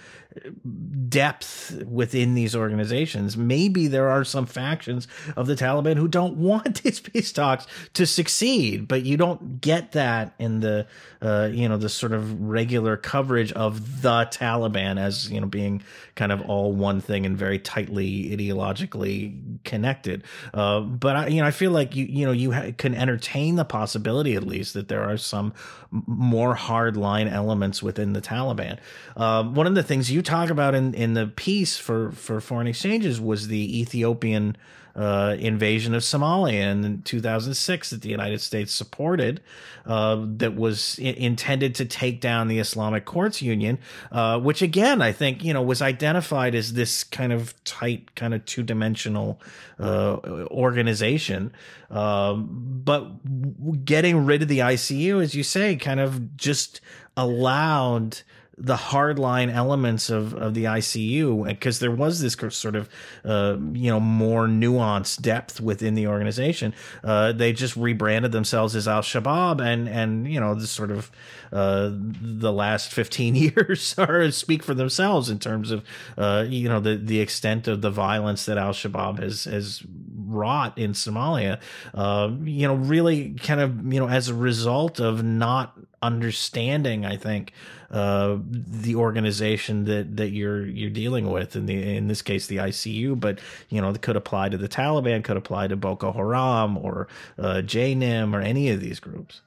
[1.10, 3.36] depth within these organizations.
[3.36, 8.06] Maybe there are some factions of the Taliban who don't want these peace talks to
[8.06, 10.88] succeed, but you don't get that in the
[11.22, 15.84] uh, you know the sort of regular coverage of the Taliban as you know being
[16.16, 20.24] kind of all one thing and very tightly ideologically connected.
[20.54, 23.56] Uh, but I, you know I feel like you you know you ha- can entertain
[23.56, 25.54] the possibility at least that there are some
[25.92, 28.78] more hardline elements within the Taliban.
[29.18, 32.40] Um, one of the things you you talk about in, in the piece for, for
[32.40, 34.56] foreign exchanges was the Ethiopian
[34.96, 39.42] uh, invasion of Somalia in 2006 that the United States supported,
[39.86, 43.80] uh, that was I- intended to take down the Islamic Courts Union,
[44.12, 48.34] uh, which again I think you know was identified as this kind of tight, kind
[48.34, 49.40] of two dimensional
[49.80, 50.18] uh,
[50.52, 51.54] organization.
[51.90, 56.82] Um, but getting rid of the ICU, as you say, kind of just
[57.18, 58.22] allowed
[58.62, 62.88] the hardline elements of, of the ICU because there was this sort of
[63.26, 66.74] uh, you know more nuanced depth within the organization.
[67.04, 71.12] Uh, they just rebranded themselves as Al Shabaab, and and you know this sort of
[71.52, 75.84] uh, the last fifteen years are speak for themselves in terms of
[76.18, 79.84] uh, you know the the extent of the violence that Al Shabaab has has
[80.16, 81.60] wrought in Somalia.
[81.96, 87.18] Uh, you know, really kind of you know as a result of not understanding, I
[87.18, 87.54] think,
[87.90, 92.58] uh, the organization that that you're you're dealing with in the in this case the
[92.58, 96.78] ICU, but you know it could apply to the Taliban, could apply to Boko Haram
[96.78, 99.42] or uh, JNIM or any of these groups.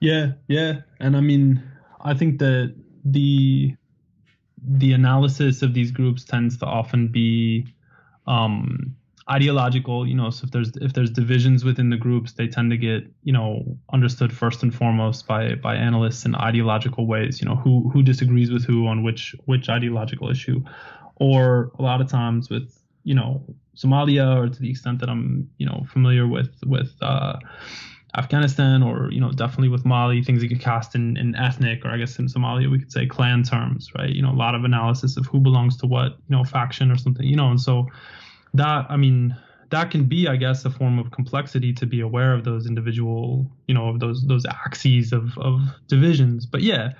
[0.00, 1.62] Yeah, yeah, and I mean,
[2.00, 3.76] I think that the
[4.64, 7.66] the analysis of these groups tends to often be
[8.26, 8.96] um,
[9.36, 12.76] ideological you know so if there's if there's divisions within the groups they tend to
[12.76, 17.56] get you know understood first and foremost by by analysts in ideological ways you know
[17.56, 20.62] who who disagrees with who on which which ideological issue.
[21.16, 22.68] Or a lot of times with
[23.04, 23.42] you know
[23.76, 27.38] Somalia or to the extent that I'm you know familiar with with uh,
[28.16, 31.90] Afghanistan or you know definitely with Mali things that get cast in, in ethnic or
[31.90, 34.10] I guess in Somalia we could say clan terms right?
[34.10, 36.98] You know a lot of analysis of who belongs to what you know faction or
[36.98, 37.86] something you know and so
[38.54, 39.36] that I mean
[39.70, 43.50] that can be I guess a form of complexity to be aware of those individual
[43.66, 46.46] you know of those those axes of of divisions.
[46.46, 46.92] But yeah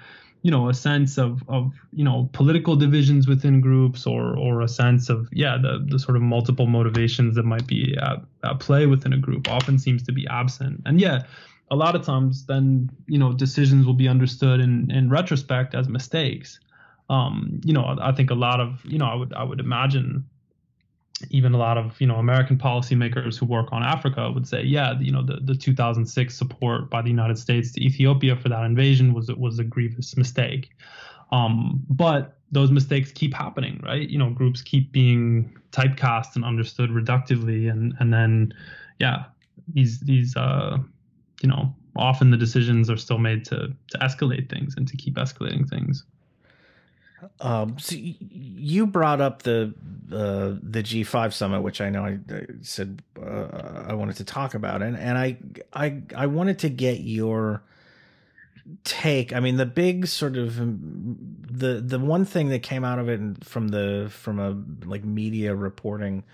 [0.43, 4.69] you know a sense of of you know political divisions within groups or or a
[4.69, 8.87] sense of yeah the the sort of multiple motivations that might be at, at play
[8.87, 10.81] within a group often seems to be absent.
[10.85, 11.23] And yeah
[11.71, 15.89] a lot of times then you know decisions will be understood in in retrospect as
[15.89, 16.59] mistakes.
[17.09, 20.25] Um you know i think a lot of you know i would i would imagine
[21.31, 24.99] even a lot of you know American policymakers who work on Africa would say, yeah,
[25.01, 29.15] you know, the, the 2006 support by the United States to Ethiopia for that invasion
[29.15, 30.71] was was a grievous mistake.
[31.31, 34.09] Um, but those mistakes keep happening, right?
[34.09, 38.53] You know, groups keep being typecast and understood reductively, and and then,
[38.99, 39.25] yeah,
[39.73, 40.79] these these uh,
[41.43, 45.15] you know, often the decisions are still made to to escalate things and to keep
[45.17, 46.05] escalating things.
[47.41, 49.75] Um, so you brought up the
[50.13, 54.55] uh, the G5 summit, which I know I, I said uh, I wanted to talk
[54.55, 55.37] about, and and I
[55.73, 57.63] I I wanted to get your
[58.85, 59.33] take.
[59.33, 63.45] I mean, the big sort of the the one thing that came out of it
[63.45, 64.57] from the from a
[64.87, 66.25] like media reporting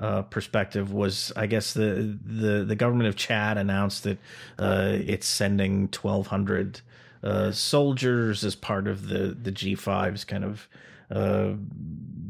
[0.00, 4.18] uh, perspective was, I guess the the the government of Chad announced that
[4.58, 6.80] uh, it's sending twelve hundred
[7.22, 10.68] uh, soldiers as part of the the G5's kind of
[11.10, 11.52] uh,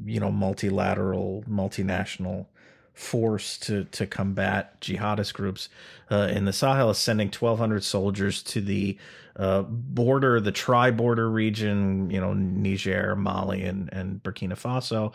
[0.05, 2.46] you know multilateral multinational
[2.94, 5.69] force to to combat jihadist groups.
[6.10, 8.98] Uh, in the Sahel is sending 1,200 soldiers to the
[9.37, 15.13] uh, border, the tri-border region, you know, Niger, Mali, and and Burkina Faso,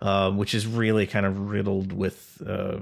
[0.00, 2.78] uh, which is really kind of riddled with uh,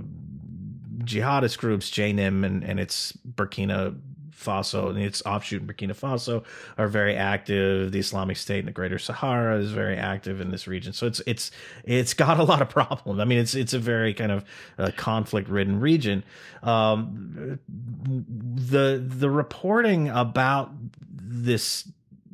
[0.99, 3.97] jihadist groups, JNIM and, and its Burkina
[4.35, 6.45] Faso and its offshoot in Burkina Faso
[6.77, 7.93] are very active.
[7.93, 10.93] The Islamic State in the Greater Sahara is very active in this region.
[10.93, 11.51] So it's it's
[11.85, 13.21] it's got a lot of problems.
[13.21, 14.45] I mean, it's it's a very kind of
[14.79, 16.25] uh, conflict ridden region.
[16.63, 20.71] Um, the the reporting about
[21.11, 21.89] this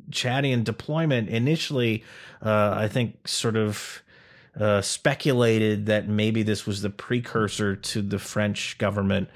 [0.09, 2.03] Chadian deployment initially,
[2.41, 4.01] uh, I think, sort of.
[4.59, 9.29] Uh, speculated that maybe this was the precursor to the French government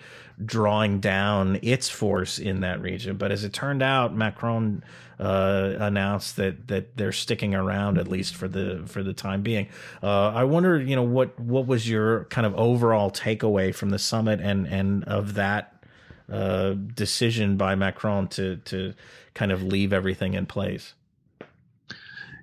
[0.44, 3.16] drawing down its force in that region.
[3.16, 4.84] But as it turned out, Macron
[5.20, 9.68] uh, announced that that they're sticking around at least for the for the time being.
[10.04, 14.00] Uh, I wonder, you know, what what was your kind of overall takeaway from the
[14.00, 15.82] summit and and of that
[16.30, 18.94] uh, decision by Macron to to
[19.34, 20.94] kind of leave everything in place?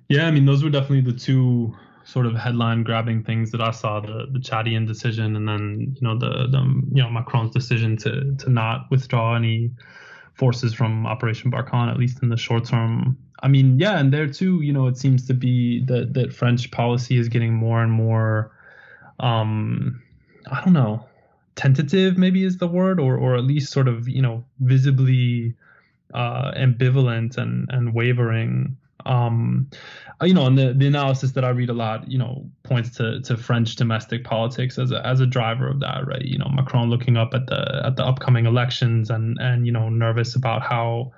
[0.09, 1.75] Yeah, I mean, those were definitely the two
[2.05, 6.01] sort of headline grabbing things that I saw the the Chadian decision and then you
[6.01, 9.71] know the the you know Macron's decision to to not withdraw any
[10.33, 13.17] forces from Operation Barkhane at least in the short term.
[13.41, 16.71] I mean, yeah, and there too, you know, it seems to be that that French
[16.71, 18.51] policy is getting more and more
[19.19, 20.01] um
[20.51, 21.05] I don't know,
[21.55, 25.55] tentative maybe is the word or or at least sort of, you know, visibly
[26.13, 29.69] uh ambivalent and and wavering um,
[30.21, 32.91] Uh, you know, and the, the analysis that I read a lot, you know, points
[32.97, 36.21] to, to French domestic politics as a, as a driver of that, right?
[36.21, 39.89] You know, Macron looking up at the at the upcoming elections and and you know
[39.89, 41.11] nervous about how,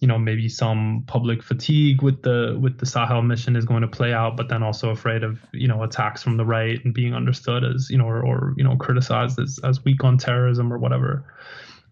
[0.00, 3.88] you know, maybe some public fatigue with the with the Sahel mission is going to
[3.88, 7.14] play out, but then also afraid of you know attacks from the right and being
[7.14, 10.78] understood as you know or, or you know criticized as as weak on terrorism or
[10.78, 11.24] whatever.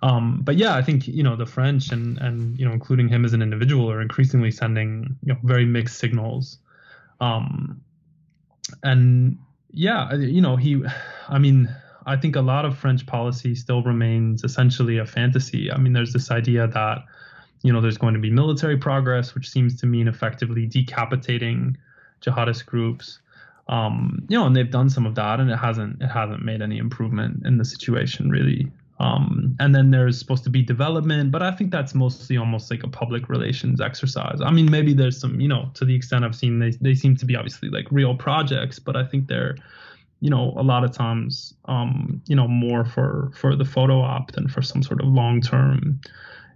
[0.03, 3.25] Um, but yeah, I think you know the French and and you know including him
[3.25, 6.59] as an individual are increasingly sending you know very mixed signals.
[7.21, 7.81] Um,
[8.83, 9.39] and
[9.73, 10.83] yeah, you know he,
[11.29, 11.75] I mean,
[12.07, 15.71] I think a lot of French policy still remains essentially a fantasy.
[15.73, 17.05] I mean, there's this idea that
[17.63, 21.77] you know there's going to be military progress, which seems to mean effectively decapitating
[22.21, 23.19] jihadist groups.
[23.69, 26.63] Um, you know, and they've done some of that, and it hasn't it hasn't made
[26.63, 28.71] any improvement in the situation really.
[29.01, 32.83] Um, and then there's supposed to be development, but I think that's mostly almost like
[32.83, 34.41] a public relations exercise.
[34.45, 37.17] I mean, maybe there's some, you know, to the extent I've seen, they they seem
[37.17, 39.57] to be obviously like real projects, but I think they're,
[40.21, 44.33] you know, a lot of times, um, you know, more for for the photo op
[44.33, 46.01] than for some sort of long term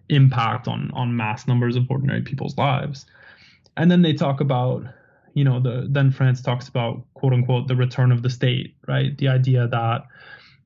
[0.08, 3.06] impact on on mass numbers of ordinary people's lives.
[3.76, 4.84] And then they talk about,
[5.34, 9.16] you know, the then France talks about quote unquote the return of the state, right?
[9.16, 10.06] The idea that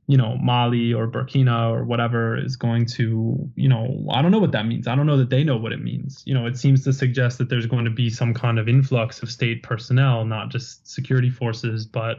[0.06, 4.38] you know Mali or Burkina or whatever is going to you know I don't know
[4.38, 4.86] what that means.
[4.86, 6.22] I don't know that they know what it means.
[6.26, 9.22] You know, it seems to suggest that there's going to be some kind of influx
[9.22, 12.18] of state personnel, not just security forces, but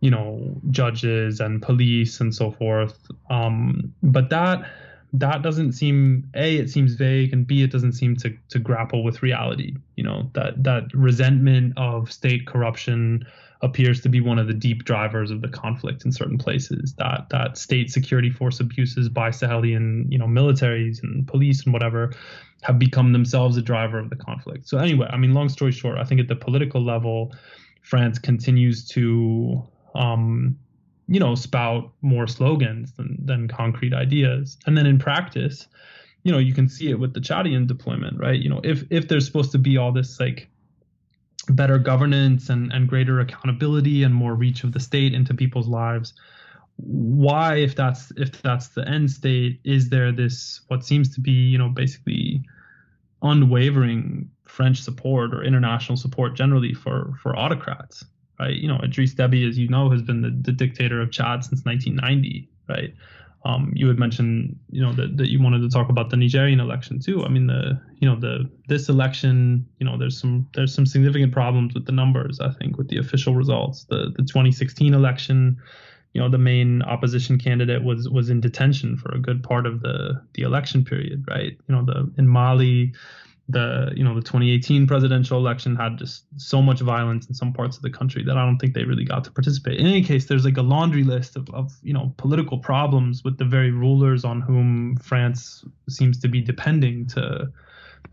[0.00, 3.10] you know judges and police and so forth.
[3.30, 4.68] Um, but that
[5.14, 9.02] that doesn't seem a it seems vague and b it doesn't seem to to grapple
[9.02, 9.74] with reality.
[9.96, 13.26] You know that that resentment of state corruption
[13.62, 16.94] appears to be one of the deep drivers of the conflict in certain places.
[16.98, 22.12] That that state security force abuses by Sahelian, you know, militaries and police and whatever
[22.62, 24.68] have become themselves a driver of the conflict.
[24.68, 27.32] So anyway, I mean, long story short, I think at the political level,
[27.82, 29.62] France continues to,
[29.94, 30.58] um,
[31.08, 35.68] you know, spout more slogans than than concrete ideas, and then in practice,
[36.24, 38.38] you know, you can see it with the Chadian deployment, right?
[38.38, 40.48] You know, if if there's supposed to be all this like
[41.50, 46.14] better governance and, and greater accountability and more reach of the state into people's lives.
[46.76, 51.30] Why if that's if that's the end state is there this what seems to be
[51.30, 52.42] you know basically
[53.22, 58.04] unwavering french support or international support generally for for autocrats
[58.38, 58.56] right?
[58.56, 61.64] You know idris deby as you know has been the, the dictator of chad since
[61.64, 62.92] 1990 right
[63.46, 66.58] um, you had mentioned, you know, that, that you wanted to talk about the Nigerian
[66.58, 67.24] election too.
[67.24, 71.32] I mean, the you know the this election, you know, there's some there's some significant
[71.32, 72.40] problems with the numbers.
[72.40, 73.84] I think with the official results.
[73.84, 75.58] The the 2016 election,
[76.12, 79.80] you know, the main opposition candidate was was in detention for a good part of
[79.80, 81.56] the the election period, right?
[81.68, 82.94] You know, the in Mali,
[83.48, 87.76] the you know the 2018 presidential election had just so much violence in some parts
[87.76, 89.78] of the country that I don't think they really got to participate.
[89.78, 93.38] In any case, there's like a laundry list of, of you know political problems with
[93.38, 97.52] the very rulers on whom France seems to be depending to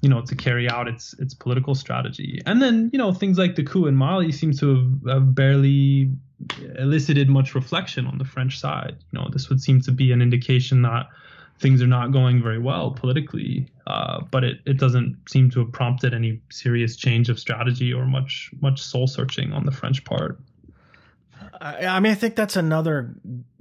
[0.01, 2.39] you know to carry out its its political strategy.
[2.45, 6.11] And then you know things like the coup in Mali seems to have, have barely
[6.77, 8.97] elicited much reflection on the French side.
[9.11, 11.07] You know this would seem to be an indication that
[11.59, 15.71] things are not going very well politically, uh, but it, it doesn't seem to have
[15.71, 20.39] prompted any serious change of strategy or much much soul searching on the French part.
[21.61, 23.15] I mean, I think that's another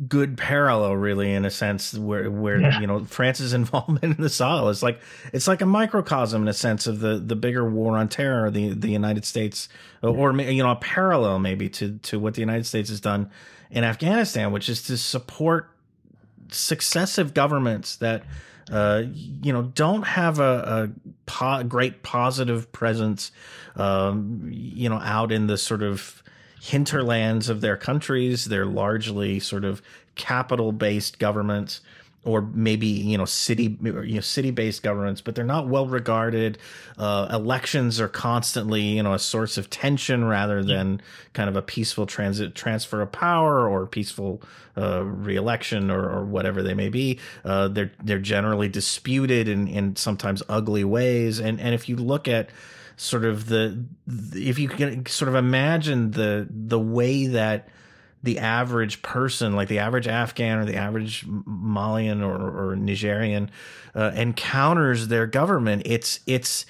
[0.09, 2.81] good parallel, really, in a sense, where where yeah.
[2.81, 5.01] you know France's involvement in the Sahel is like
[5.33, 8.71] it's like a microcosm in a sense of the the bigger war on terror, the
[8.71, 9.69] the United States,
[10.03, 13.31] or you know, a parallel maybe to to what the United States has done
[13.71, 15.71] in Afghanistan, which is to support
[16.51, 18.25] successive governments that
[18.71, 19.03] uh,
[19.43, 23.33] you know, don't have a, a po- great positive presence,
[23.77, 26.23] um, you know, out in the sort of
[26.61, 28.45] hinterlands of their countries.
[28.47, 29.83] They're largely sort of
[30.15, 31.81] capital based governments
[32.25, 36.59] or maybe you know city you know city based governments, but they're not well regarded.
[36.97, 41.01] Uh, elections are constantly you know a source of tension rather than
[41.33, 44.43] kind of a peaceful transit transfer of power or peaceful
[44.77, 47.19] uh, reelection or, or whatever they may be.
[47.45, 52.29] Uh, they're they're generally disputed in in sometimes ugly ways, and and if you look
[52.29, 52.51] at
[52.97, 57.69] sort of the, the if you can sort of imagine the the way that
[58.23, 63.51] the average person, like the average Afghan or the average Malian or, or Nigerian,
[63.95, 66.65] uh, encounters their government, it's it's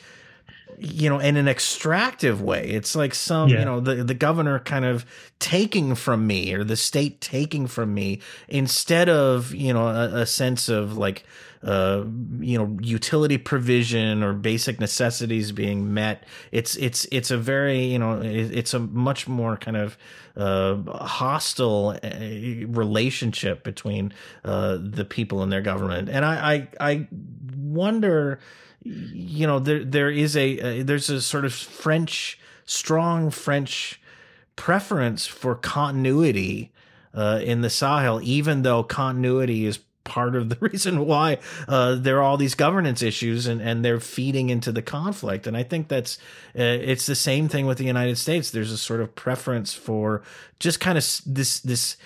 [0.78, 2.68] you know in an extractive way.
[2.68, 3.60] It's like some yeah.
[3.60, 5.04] you know the the governor kind of
[5.38, 10.26] taking from me or the state taking from me instead of you know a, a
[10.26, 11.24] sense of like
[11.62, 12.04] uh,
[12.40, 16.24] you know utility provision or basic necessities being met.
[16.50, 19.96] It's it's it's a very you know it's a much more kind of
[20.36, 22.08] uh, hostile uh,
[22.66, 24.12] relationship between
[24.44, 26.08] uh, the people and their government.
[26.08, 27.08] And I I, I
[27.56, 28.40] wonder,
[28.84, 34.00] you know, there there is a uh, there's a sort of French strong French
[34.56, 36.72] preference for continuity
[37.14, 42.18] uh, in the Sahel, even though continuity is part of the reason why uh, there
[42.18, 45.46] are all these governance issues and, and they're feeding into the conflict.
[45.46, 46.18] And I think that's
[46.58, 48.50] uh, it's the same thing with the United States.
[48.50, 50.22] There's a sort of preference for
[50.58, 51.96] just kind of this this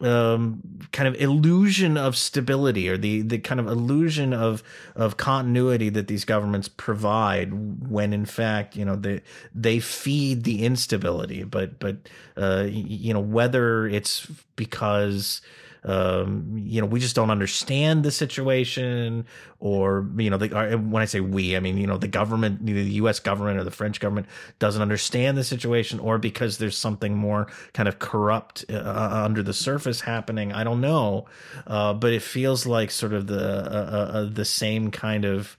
[0.00, 0.60] um,
[0.92, 4.62] kind of illusion of stability or the the kind of illusion of
[4.94, 9.20] of continuity that these governments provide when in fact you know they
[9.54, 11.44] they feed the instability.
[11.44, 11.96] But but
[12.36, 14.26] uh, you know whether it's
[14.56, 15.40] because
[15.84, 19.26] um, you know, we just don't understand the situation,
[19.60, 22.72] or you know, the, when I say we, I mean you know the government, the
[22.72, 23.20] U.S.
[23.20, 24.26] government or the French government
[24.58, 29.42] doesn't understand the situation, or because there's something more kind of corrupt uh, uh under
[29.42, 30.52] the surface happening.
[30.52, 31.26] I don't know,
[31.66, 35.56] uh, but it feels like sort of the uh, uh, uh the same kind of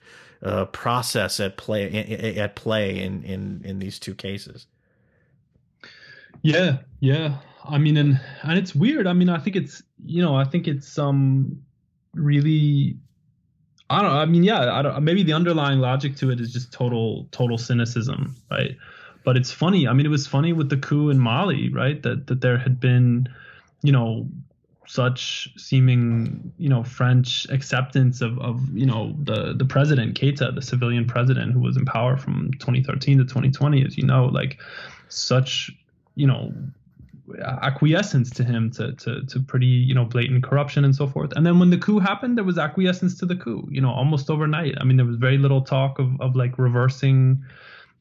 [0.72, 4.66] process at play at play in in in these two cases.
[6.42, 7.38] Yeah, yeah.
[7.64, 9.06] I mean, and and it's weird.
[9.06, 11.62] I mean, I think it's you know, I think it's um
[12.14, 12.96] really.
[13.88, 14.12] I don't.
[14.12, 14.72] I mean, yeah.
[14.72, 15.02] I don't.
[15.04, 18.76] Maybe the underlying logic to it is just total total cynicism, right?
[19.24, 19.88] But it's funny.
[19.88, 22.02] I mean, it was funny with the coup in Mali, right?
[22.02, 23.28] That that there had been,
[23.82, 24.28] you know,
[24.86, 30.62] such seeming you know French acceptance of of you know the the president Keita, the
[30.62, 34.58] civilian president who was in power from 2013 to 2020, as you know, like
[35.08, 35.72] such
[36.16, 36.52] you know
[37.62, 41.32] acquiescence to him to, to to pretty you know blatant corruption and so forth.
[41.36, 44.30] And then when the coup happened there was acquiescence to the coup you know almost
[44.30, 44.74] overnight.
[44.80, 47.42] I mean there was very little talk of, of like reversing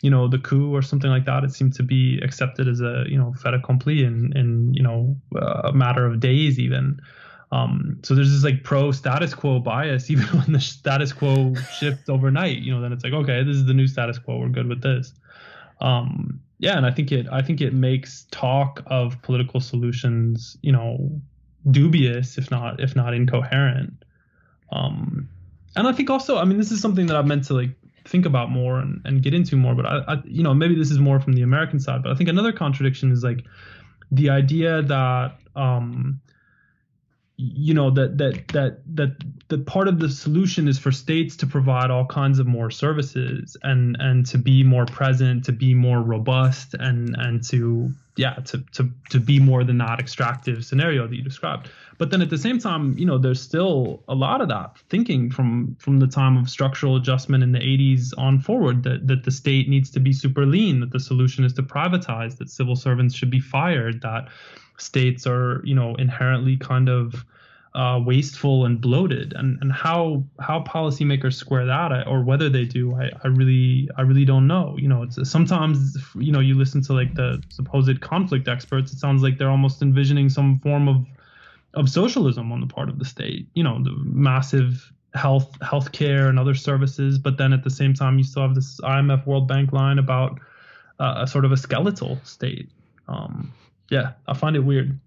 [0.02, 1.44] you know the coup or something like that.
[1.44, 5.16] It seemed to be accepted as a you know fait accompli in in you know
[5.36, 7.00] a matter of days even.
[7.52, 12.10] Um, so there's this like pro status quo bias even when the status quo shifts
[12.10, 14.38] overnight you know then it's like okay this is the new status quo.
[14.38, 15.14] We're good with this
[15.82, 20.72] um, yeah, and I think it I think it makes talk of political solutions, you
[20.72, 21.22] know,
[21.70, 24.06] dubious if not if not incoherent.
[24.72, 25.30] Um,
[25.76, 27.72] and I think also, I mean, this is something that I've meant to like
[28.06, 29.76] think about more and, and get into more.
[29.76, 32.04] But I, I, you know, maybe this is more from the American side.
[32.04, 33.46] But I think another contradiction is like
[34.12, 36.22] the idea that um,
[37.38, 39.16] you know that that that that
[39.50, 43.58] that part of the solution is for states to provide all kinds of more services
[43.64, 48.64] and and to be more present to be more robust and and to yeah to
[48.72, 51.70] to to be more than that extractive scenario that you described.
[51.98, 55.30] But then at the same time you know there's still a lot of that thinking
[55.30, 59.32] from from the time of structural adjustment in the 80s on forward that that the
[59.32, 63.14] state needs to be super lean that the solution is to privatize that civil servants
[63.14, 64.30] should be fired that
[64.78, 67.26] states are you know inherently kind of
[67.76, 69.34] uh, wasteful and bloated.
[69.36, 74.02] And and how how policymakers square that or whether they do I, I really I
[74.02, 74.76] really don't know.
[74.80, 79.00] You know it's sometimes you know you listen to like the supposed conflict experts it
[79.00, 81.06] sounds like they're almost envisioning some form of
[81.74, 83.46] of socialism on the part of the state.
[83.54, 87.94] You know the massive health health care and other services but then at the same
[87.94, 90.40] time you still have this IMF World Bank line about
[91.00, 92.70] uh, a sort of a skeletal state.
[93.10, 93.52] Um,
[93.90, 95.00] yeah, I find it weird.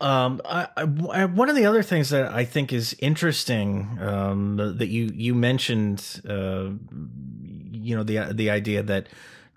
[0.00, 4.88] Um, I, I, one of the other things that I think is interesting um, that
[4.88, 6.70] you you mentioned, uh,
[7.70, 9.08] you know, the the idea that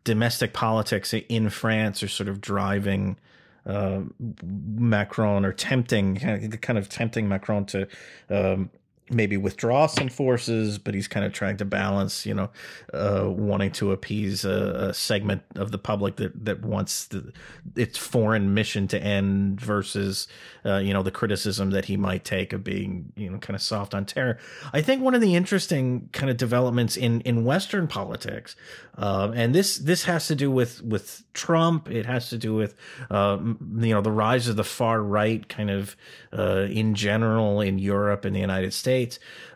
[0.04, 3.18] domestic politics in France are sort of driving
[3.66, 4.02] uh,
[4.44, 6.18] Macron or tempting,
[6.62, 7.88] kind of tempting Macron to
[8.30, 8.70] um,
[9.12, 12.50] maybe withdraw some forces, but he's kind of trying to balance, you know,
[12.94, 17.32] uh, wanting to appease a, a, segment of the public that that wants the,
[17.76, 20.28] its foreign mission to end versus,
[20.66, 23.62] uh, you know, the criticism that he might take of being, you know, kind of
[23.62, 24.38] soft on terror.
[24.74, 28.56] I think one of the interesting kind of developments in in Western politics,
[28.98, 31.90] uh, and this this has to do with with Trump.
[31.90, 32.76] It has to do with,
[33.10, 35.96] uh, you know, the rise of the far right, kind of
[36.38, 39.01] uh, in general in Europe and the United States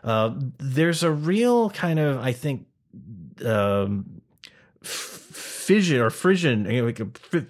[0.04, 2.66] Uh, there's a real kind of, I think,
[3.44, 4.20] um,
[4.82, 6.66] fission or frisson,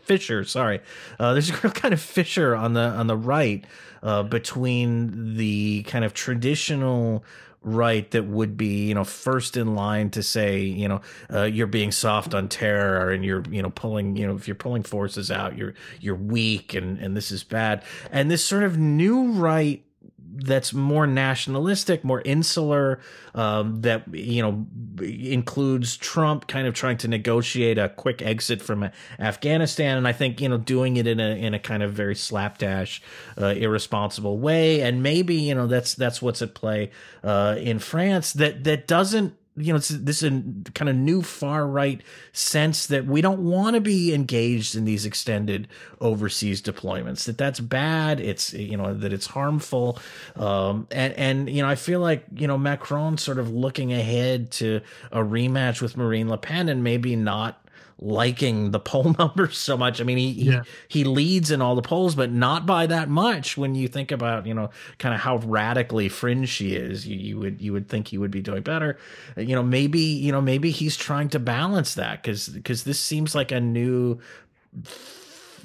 [0.02, 0.44] fissure.
[0.44, 0.80] Sorry,
[1.18, 3.64] uh, there's a real kind of fissure on the on the right
[4.02, 7.24] uh, between the kind of traditional
[7.66, 11.00] right that would be you know first in line to say you know
[11.32, 14.54] uh, you're being soft on terror and you're you know pulling you know if you're
[14.54, 17.82] pulling forces out you're you're weak and and this is bad
[18.12, 19.84] and this sort of new right
[20.38, 23.00] that's more nationalistic, more insular,
[23.34, 24.66] um, that you know
[25.02, 30.40] includes Trump kind of trying to negotiate a quick exit from Afghanistan, and I think
[30.40, 33.02] you know doing it in a in a kind of very slapdash,
[33.40, 36.90] uh, irresponsible way, and maybe you know that's that's what's at play
[37.24, 41.66] uh, in France that that doesn't you know, this is a kind of new far
[41.66, 42.02] right
[42.32, 45.68] sense that we don't want to be engaged in these extended
[46.00, 47.24] overseas deployments.
[47.24, 48.20] That that's bad.
[48.20, 49.98] It's you know that it's harmful.
[50.34, 54.50] Um, and and you know I feel like you know Macron sort of looking ahead
[54.52, 54.80] to
[55.10, 57.65] a rematch with Marine Le Pen and maybe not
[57.98, 60.00] liking the poll numbers so much.
[60.00, 60.62] I mean, he, yeah.
[60.88, 63.56] he, he leads in all the polls, but not by that much.
[63.56, 67.38] When you think about, you know, kind of how radically fringe she is, you, you
[67.38, 68.98] would, you would think he would be doing better.
[69.36, 73.34] You know, maybe, you know, maybe he's trying to balance that because, because this seems
[73.34, 74.20] like a new,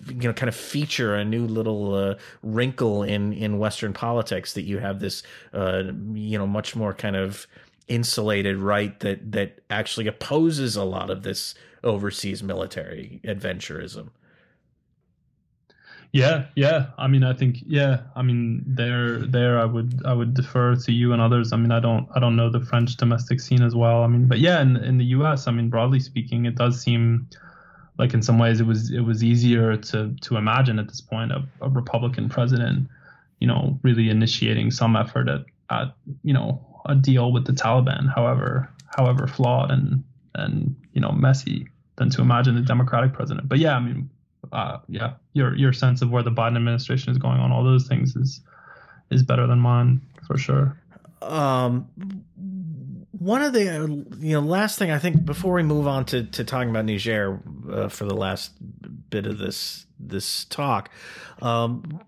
[0.08, 4.64] you know kind of feature a new little uh, wrinkle in in western politics that
[4.64, 5.22] you have this
[5.54, 7.46] uh, you know much more kind of
[7.92, 14.10] insulated right that that actually opposes a lot of this overseas military adventurism.
[16.14, 16.88] Yeah, yeah.
[16.98, 18.02] I mean, I think yeah.
[18.16, 19.60] I mean, there, there.
[19.60, 21.54] I would, I would defer to you and others.
[21.54, 24.04] I mean, I don't, I don't know the French domestic scene as well.
[24.04, 27.30] I mean, but yeah, in in the U.S., I mean, broadly speaking, it does seem
[27.98, 31.32] like in some ways it was it was easier to to imagine at this point
[31.32, 32.90] a, a Republican president,
[33.40, 38.14] you know, really initiating some effort at at you know a deal with the Taliban,
[38.14, 40.04] however however flawed and
[40.36, 41.68] and you know messy
[41.98, 43.48] than to imagine a democratic president.
[43.48, 44.10] But yeah, I mean,
[44.52, 47.88] uh, yeah, your your sense of where the Biden administration is going on all those
[47.88, 48.42] things is
[49.10, 50.78] is better than mine for sure.
[51.22, 51.88] Um,
[53.12, 53.64] one of the
[54.20, 57.40] you know last thing I think before we move on to to talking about Niger
[57.72, 58.52] uh, for the last
[59.12, 60.90] bit of this this talk,
[61.42, 62.02] um,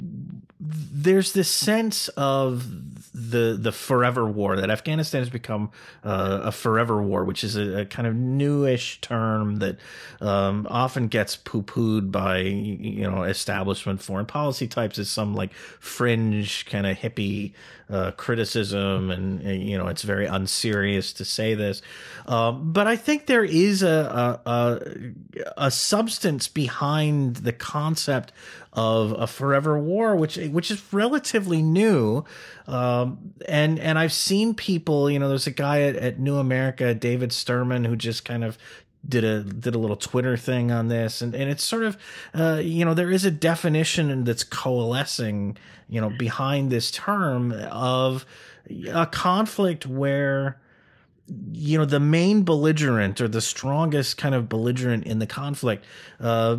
[0.60, 2.66] there's this sense of
[3.14, 5.70] the the forever war that Afghanistan has become
[6.04, 9.78] uh, a forever war, which is a, a kind of newish term that
[10.22, 15.54] um, often gets poo pooed by you know establishment foreign policy types as some like
[15.54, 17.54] fringe kind of hippie
[17.89, 21.82] uh, criticism, and, and, you know it's very unserious to say this,
[22.26, 24.80] um, but I think there is a, a, a
[25.58, 28.32] a substance behind the concept
[28.74, 32.24] of a forever war, which which is relatively new.
[32.68, 36.94] Um, and and I've seen people, you know, there's a guy at, at New America,
[36.94, 38.58] David Sterman, who just kind of
[39.08, 41.98] did a did a little Twitter thing on this, and and it's sort of,
[42.34, 45.58] uh, you know, there is a definition that's coalescing,
[45.89, 48.26] you know, behind this term of
[48.91, 50.60] a conflict where
[51.53, 55.86] you know the main belligerent or the strongest kind of belligerent in the conflict
[56.19, 56.57] uh,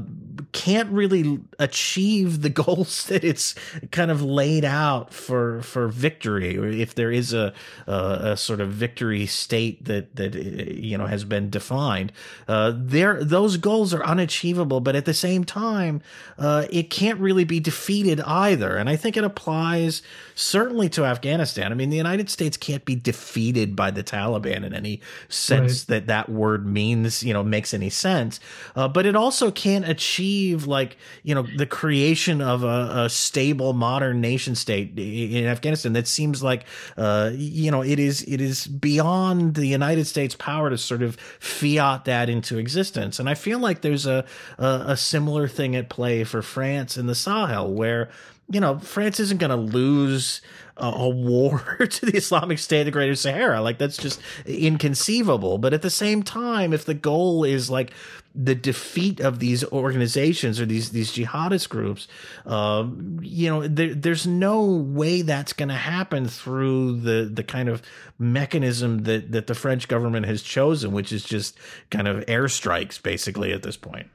[0.53, 3.55] can't really achieve the goals that it's
[3.91, 6.57] kind of laid out for for victory.
[6.57, 7.53] Or if there is a,
[7.87, 12.13] a, a sort of victory state that that you know has been defined
[12.49, 14.81] uh, there those goals are unachievable.
[14.81, 16.01] But at the same time
[16.39, 18.77] uh, it can't really be defeated either.
[18.77, 20.03] And I think it applies
[20.35, 21.71] certainly to Afghanistan.
[21.71, 25.89] I mean the United States can't be defeated by the Taliban in any sense right.
[25.89, 28.39] that that word means, you know, makes any sense.
[28.77, 33.73] Uh, but it also can't achieve like, you know, the creation of a, a stable
[33.73, 38.67] modern nation state in Afghanistan that seems like, uh, you know, it is, it is
[38.67, 43.19] beyond the United States power to sort of fiat that into existence.
[43.19, 44.27] And I feel like there's a,
[44.59, 48.11] a, a similar thing at play for France in the Sahel where,
[48.51, 50.43] you know, France isn't going to lose
[50.77, 51.61] a, a war
[51.91, 53.61] to the Islamic State of the Greater Sahara.
[53.61, 55.59] Like that's just inconceivable.
[55.59, 57.93] But at the same time, if the goal is like
[58.35, 62.09] the defeat of these organizations or these these jihadist groups,
[62.47, 67.69] um, you know, there, there's no way that's going to happen through the the kind
[67.69, 67.83] of
[68.19, 71.57] mechanism that that the French government has chosen, which is just
[71.91, 74.09] kind of airstrikes, basically at this point.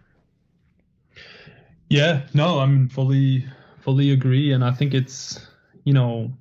[1.89, 3.45] Yeah, no, I'm fully
[3.79, 5.39] fully agree, and I think it's
[5.85, 6.31] you know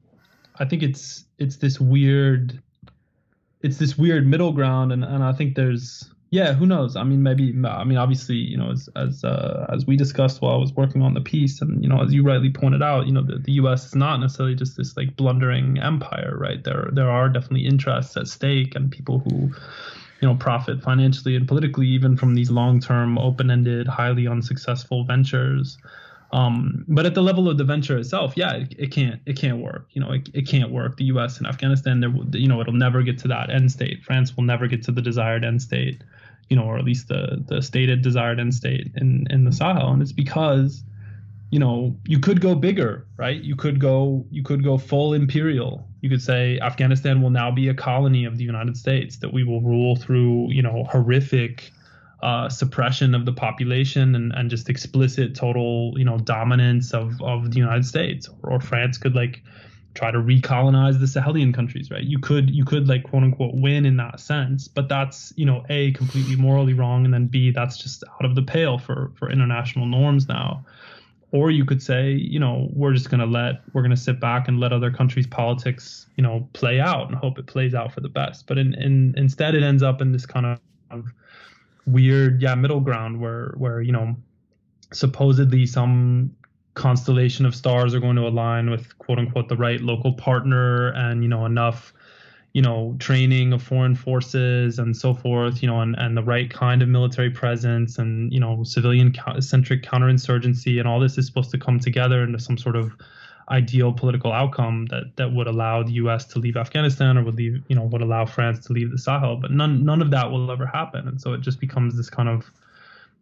[0.59, 2.61] I think it's it's this weird
[3.63, 6.97] it's this weird middle ground and, and I think there's yeah who knows?
[6.97, 10.55] I mean maybe I mean obviously you know as as uh, as we discussed while
[10.55, 13.13] I was working on the piece and you know as you rightly pointed out you
[13.13, 16.63] know the, the US is not necessarily just this like blundering empire right?
[16.63, 19.51] There there are definitely interests at stake and people who
[20.21, 25.79] you know profit financially and politically even from these long-term open-ended highly unsuccessful ventures
[26.31, 29.59] um, but at the level of the venture itself, yeah, it, it can't it can't
[29.59, 29.89] work.
[29.93, 30.99] You know, it, it can't work.
[30.99, 31.39] The U.S.
[31.39, 34.05] and Afghanistan, there, you know, it'll never get to that end state.
[34.05, 36.03] France will never get to the desired end state,
[36.51, 39.91] you know, or at least the the stated desired end state in in the Sahel,
[39.91, 40.85] and it's because,
[41.51, 43.41] you know, you could go bigger, right?
[43.43, 45.89] You could go you could go full imperial.
[46.03, 49.45] You could say Afghanistan will now be a colony of the United States that we
[49.45, 51.73] will rule through, you know, horrific
[52.23, 57.53] uh, suppression of the population and, and just explicit total you know dominance of, of
[57.53, 58.29] the United States.
[58.43, 59.43] Or, or France could like
[59.95, 62.05] try to recolonize the Sahelian countries right?
[62.05, 65.65] You could you could like quote unquote win in that sense but that's you know
[65.69, 69.31] a completely morally wrong and then b that's just out of the pale for for
[69.31, 70.65] international norms now.
[71.31, 74.19] Or you could say you know we're just going to let we're going to sit
[74.19, 77.93] back and let other countries politics you know play out and hope it plays out
[77.93, 78.49] for the best.
[78.49, 80.47] But in, in instead it ends up in this kind
[80.91, 81.05] of
[81.89, 84.15] weird yeah middle ground where where you know
[84.93, 86.31] supposedly some
[86.75, 91.23] constellation of stars are going to align with quote unquote the right local partner and
[91.23, 91.93] you know enough
[92.53, 96.51] you know training of foreign forces and so forth you know and, and the right
[96.51, 101.51] kind of military presence and you know civilian centric counterinsurgency and all this is supposed
[101.51, 102.93] to come together into some sort of
[103.51, 106.25] ideal political outcome that that would allow the U.S.
[106.27, 109.37] to leave Afghanistan or would leave you know would allow France to leave the Sahel.
[109.37, 112.29] But none none of that will ever happen, and so it just becomes this kind
[112.29, 112.51] of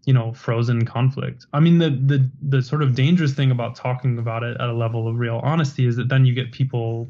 [0.04, 1.46] you know frozen conflict.
[1.52, 4.74] I mean the the the sort of dangerous thing about talking about it at a
[4.74, 7.08] level of real honesty is that then you get people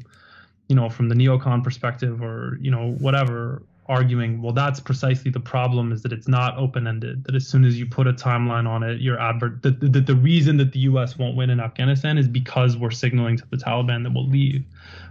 [0.67, 5.39] you know from the neocon perspective or you know whatever arguing, well, that's precisely the
[5.39, 7.23] problem is that it's not open ended.
[7.23, 10.01] That as soon as you put a timeline on it, your advert that the, the,
[10.01, 11.17] the reason that the U.S.
[11.17, 14.65] won't win in Afghanistan is because we're signaling to the Taliban that we'll leave.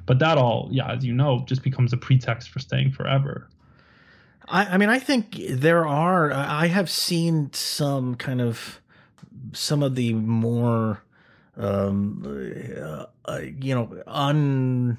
[0.05, 3.49] But that all, yeah, as you know, just becomes a pretext for staying forever.
[4.49, 6.33] I, I mean, I think there are.
[6.33, 8.81] I have seen some kind of
[9.53, 11.03] some of the more,
[11.57, 12.23] um,
[12.79, 14.99] uh, uh you know, un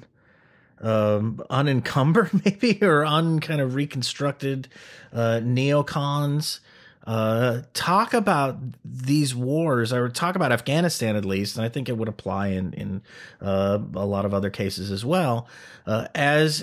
[0.80, 4.68] um, unencumbered, maybe, or unkind of reconstructed
[5.12, 6.60] uh, neocons.
[7.06, 11.96] Uh, talk about these wars, or talk about Afghanistan at least, and I think it
[11.96, 13.02] would apply in in
[13.40, 15.48] uh, a lot of other cases as well,
[15.86, 16.60] uh, as,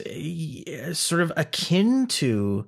[0.67, 2.67] as sort of akin to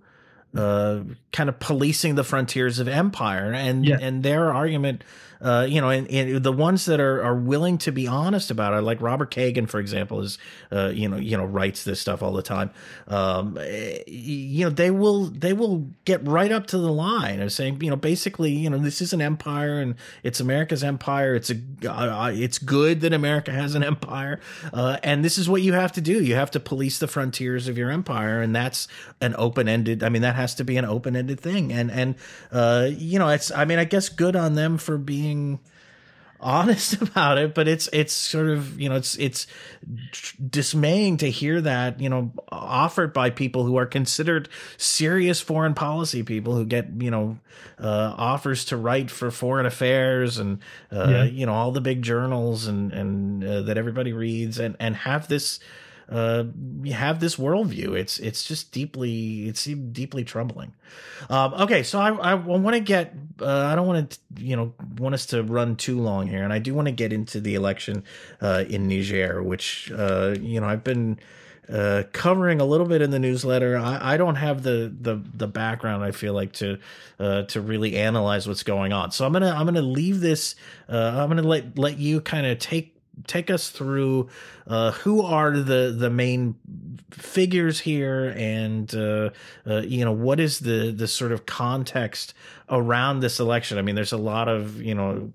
[0.55, 3.97] uh, kind of policing the frontiers of empire, and yeah.
[4.01, 5.03] and their argument
[5.41, 8.73] uh, you know, and, and, the ones that are, are willing to be honest about
[8.73, 10.37] it, like Robert Kagan, for example, is,
[10.71, 12.71] uh, you know, you know, writes this stuff all the time.
[13.07, 13.57] Um,
[14.07, 17.89] you know, they will, they will get right up to the line of saying, you
[17.89, 21.35] know, basically, you know, this is an empire and it's America's empire.
[21.35, 24.39] It's a, uh, it's good that America has an empire.
[24.73, 26.23] Uh, and this is what you have to do.
[26.23, 28.41] You have to police the frontiers of your empire.
[28.41, 28.87] And that's
[29.21, 31.71] an open ended, I mean, that has to be an open ended thing.
[31.71, 32.15] And, and,
[32.51, 35.59] uh, you know, it's, I mean, I guess good on them for being, being
[36.39, 39.47] honest about it but it's it's sort of you know it's it's
[40.49, 44.47] dismaying to hear that you know offered by people who are considered
[44.77, 47.37] serious foreign policy people who get you know
[47.79, 50.59] uh, offers to write for foreign affairs and
[50.91, 51.23] uh, yeah.
[51.23, 55.27] you know all the big journals and and uh, that everybody reads and and have
[55.27, 55.59] this
[56.09, 56.45] uh,
[56.91, 57.97] have this worldview.
[57.97, 60.73] It's it's just deeply it's deeply troubling.
[61.29, 64.73] Um, okay, so I I want to get uh, I don't want to you know
[64.97, 67.55] want us to run too long here, and I do want to get into the
[67.55, 68.03] election
[68.41, 71.19] uh, in Niger, which uh, you know I've been
[71.71, 73.77] uh, covering a little bit in the newsletter.
[73.77, 76.03] I, I don't have the, the the background.
[76.03, 76.79] I feel like to
[77.19, 79.11] uh, to really analyze what's going on.
[79.11, 80.55] So I'm gonna I'm gonna leave this.
[80.87, 84.29] Uh, I'm gonna let let you kind of take take us through
[84.67, 86.55] uh, who are the the main
[87.11, 89.29] figures here and uh,
[89.65, 92.33] uh, you know what is the the sort of context
[92.69, 93.77] around this election?
[93.77, 95.31] I mean there's a lot of you know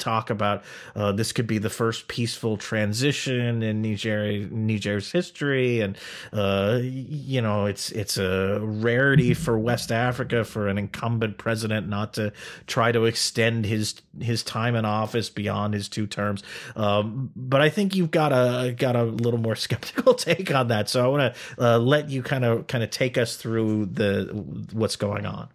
[0.00, 0.64] talk about
[0.96, 5.96] uh, this could be the first peaceful transition in Niger Niger's history, and
[6.32, 12.14] uh, you know it's it's a rarity for West Africa for an incumbent president not
[12.14, 12.32] to
[12.66, 16.42] try to extend his his time in office beyond his two terms.
[16.76, 20.88] Um, but I think you've got a got a little more skeptical take on that,
[20.88, 24.24] so I want to uh, let you kind of kind of take us through the
[24.72, 25.48] what's going on.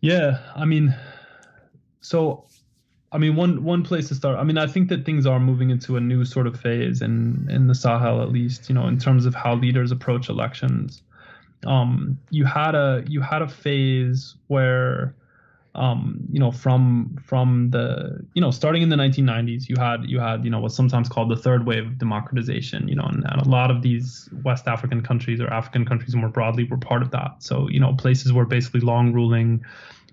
[0.00, 0.94] Yeah, I mean,
[2.00, 2.44] so
[3.10, 4.38] I mean, one one place to start.
[4.38, 7.48] I mean, I think that things are moving into a new sort of phase in
[7.50, 11.02] in the Sahel, at least, you know, in terms of how leaders approach elections.
[11.66, 15.14] Um, you had a you had a phase where,
[15.74, 20.20] um, you know, from from the you know starting in the 1990s, you had you
[20.20, 22.88] had you know what's sometimes called the third wave of democratization.
[22.88, 26.28] You know, and, and a lot of these West African countries or African countries more
[26.28, 27.36] broadly were part of that.
[27.42, 29.64] So you know, places were basically long ruling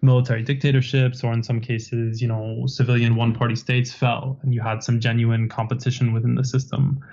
[0.06, 4.62] military dictatorships or in some cases you know civilian one party states fell and you
[4.62, 7.04] had some genuine competition within the system.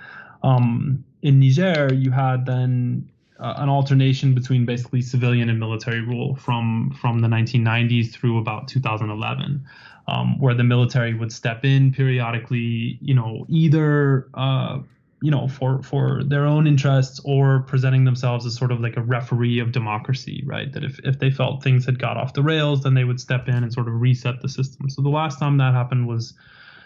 [0.43, 6.35] Um, in niger you had then uh, an alternation between basically civilian and military rule
[6.35, 9.65] from from the 1990s through about 2011
[10.07, 14.79] um, where the military would step in periodically you know either uh,
[15.23, 19.01] you know for for their own interests or presenting themselves as sort of like a
[19.01, 20.73] referee of democracy right?
[20.73, 23.47] That if, if they felt things had got off the rails then they would step
[23.47, 24.89] in and sort of reset the system.
[24.89, 26.33] So the last time that happened was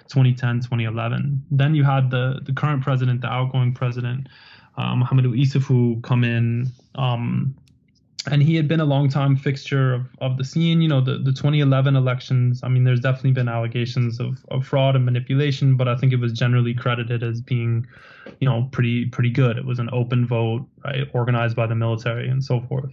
[0.10, 4.28] 2010 2011 then you had the the current president the outgoing president
[4.78, 7.56] uh, Mahamadou Issoufou come in um,
[8.32, 10.82] and he had been a long time fixture of, of the scene.
[10.82, 14.96] You know, the, the 2011 elections, I mean, there's definitely been allegations of, of fraud
[14.96, 17.88] and manipulation, but I think it was generally credited as being,
[18.40, 19.58] you know, pretty pretty good.
[19.58, 22.92] It was an open vote, right, organized by the military and so forth.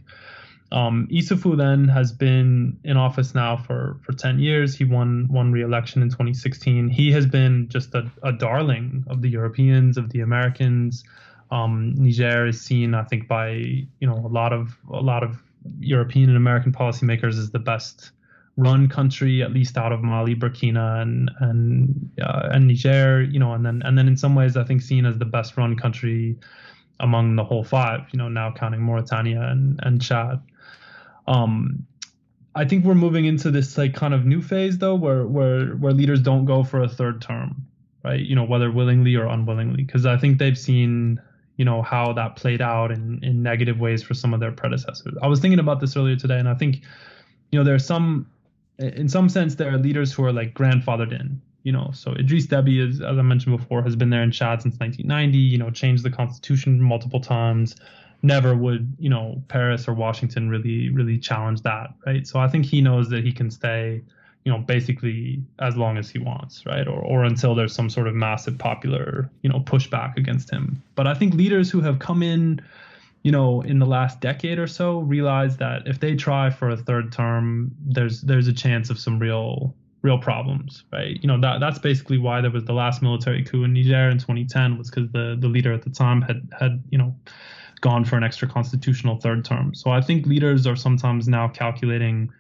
[0.73, 4.75] Um, Issoufou then has been in office now for, for 10 years.
[4.75, 6.89] He won won re-election in 2016.
[6.89, 11.05] He has been just a, a darling of the Europeans, of the Americans.
[11.51, 15.43] Um, Niger is seen, I think, by you know a lot of a lot of
[15.81, 18.11] European and American policymakers as the best
[18.57, 23.23] run country, at least out of Mali, Burkina, and and uh, and Niger.
[23.23, 25.57] You know, and then and then in some ways, I think seen as the best
[25.57, 26.37] run country
[27.01, 28.07] among the whole five.
[28.13, 30.41] You know, now counting Mauritania and and Chad.
[31.27, 31.87] Um,
[32.55, 35.93] I think we're moving into this like kind of new phase though, where where where
[35.93, 37.67] leaders don't go for a third term,
[38.05, 38.21] right?
[38.21, 41.21] You know, whether willingly or unwillingly, because I think they've seen
[41.57, 45.15] you know how that played out in in negative ways for some of their predecessors.
[45.23, 46.83] I was thinking about this earlier today, and I think
[47.51, 48.27] you know there are some
[48.79, 51.41] in some sense there are leaders who are like grandfathered in.
[51.63, 54.61] You know, so Idris Deby, is, as I mentioned before, has been there in Chad
[54.61, 55.39] since 1990.
[55.39, 57.77] You know, changed the constitution multiple times.
[58.23, 62.27] Never would you know Paris or Washington really really challenge that, right?
[62.27, 64.03] So I think he knows that he can stay
[64.45, 66.87] you know basically as long as he wants right?
[66.87, 70.83] Or or until there's some sort of massive popular you know pushback against him.
[70.95, 72.61] But i think leaders who have come in
[73.23, 76.77] you know in the last decade or so realize that if they try for a
[76.77, 81.19] third term there's there's a chance of some real real problems right?
[81.23, 84.19] You know that that's basically why there was the last military coup in Niger in
[84.19, 87.17] 2010 was because the the leader at the time had had you know
[87.81, 89.75] gone for an extra constitutional third term.
[89.75, 92.31] So i think leaders are sometimes now calculating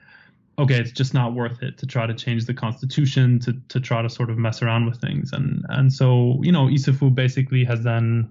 [0.58, 4.02] okay, it's just not worth it to try to change the constitution to to try
[4.02, 5.32] to sort of mess around with things.
[5.32, 8.30] And and so you know, Issoufou basically has then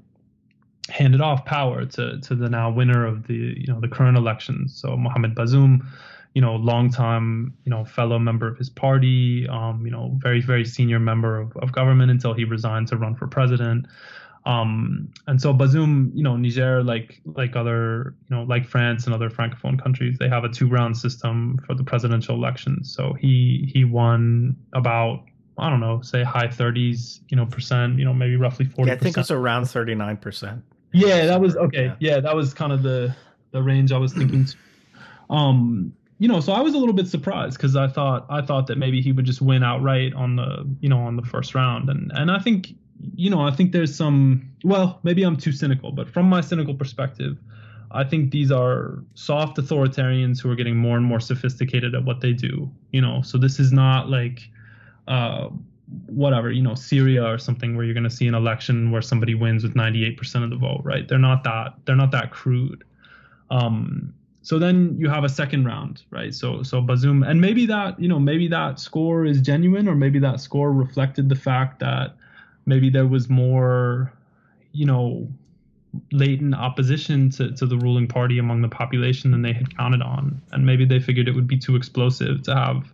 [0.89, 4.75] handed off power to to the now winner of the you know the current elections.
[4.75, 5.85] So Mohamed Bazoum,
[6.33, 10.65] you know, longtime you know fellow member of his party, um, you know, very very
[10.65, 13.85] senior member of, of government until he resigned to run for president.
[14.45, 19.13] Um, and so Bazoum, you know, Niger, like like other, you know, like France and
[19.13, 22.93] other francophone countries, they have a two-round system for the presidential elections.
[22.93, 25.23] So he he won about
[25.57, 28.89] I don't know, say high 30s, you know, percent, you know, maybe roughly 40.
[28.89, 30.63] Yeah, I think it's around 39 percent.
[30.91, 31.85] Yeah, that was okay.
[31.85, 31.95] Yeah.
[31.99, 33.15] yeah, that was kind of the
[33.51, 34.47] the range I was thinking.
[35.29, 38.67] um, you know, so I was a little bit surprised because I thought I thought
[38.67, 41.89] that maybe he would just win outright on the you know on the first round,
[41.89, 42.75] and and I think
[43.15, 46.73] you know, I think there's some, well, maybe I'm too cynical, but from my cynical
[46.73, 47.37] perspective,
[47.91, 52.21] I think these are soft authoritarians who are getting more and more sophisticated at what
[52.21, 53.21] they do, you know.
[53.21, 54.49] So this is not like,
[55.07, 55.49] uh,
[56.07, 59.35] whatever, you know, Syria or something where you're going to see an election where somebody
[59.35, 61.07] wins with 98% of the vote, right?
[61.07, 62.83] They're not that they're not that crude.
[63.51, 66.33] Um, so then you have a second round, right?
[66.33, 70.19] So so Bazoum and maybe that you know maybe that score is genuine, or maybe
[70.19, 72.15] that score reflected the fact that
[72.65, 74.13] maybe there was more,
[74.71, 75.27] you know,
[76.11, 80.41] latent opposition to, to the ruling party among the population than they had counted on,
[80.51, 82.91] and maybe they figured it would be too explosive to have,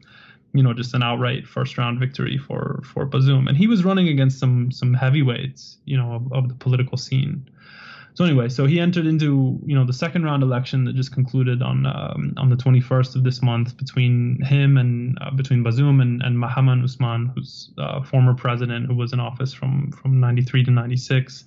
[0.53, 4.09] you know, just an outright first round victory for for Bazoum, and he was running
[4.09, 7.49] against some some heavyweights, you know, of, of the political scene.
[8.19, 11.61] So anyway, so he entered into you know the second round election that just concluded
[11.61, 16.21] on um, on the 21st of this month between him and uh, between Bazoum and,
[16.21, 20.71] and Mahamane Ousmane, who's uh, former president who was in office from from 93 to
[20.71, 21.45] 96.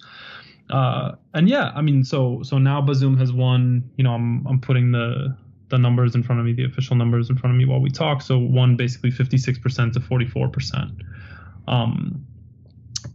[0.71, 3.91] Uh, and yeah, I mean, so so now Bazoum has won.
[3.99, 5.37] You know, I'm I'm putting the
[5.69, 7.91] the numbers in front of me, the official numbers in front of me while we
[7.91, 8.23] talk.
[8.23, 11.05] So won basically 56% to 44%.
[11.69, 12.27] Um,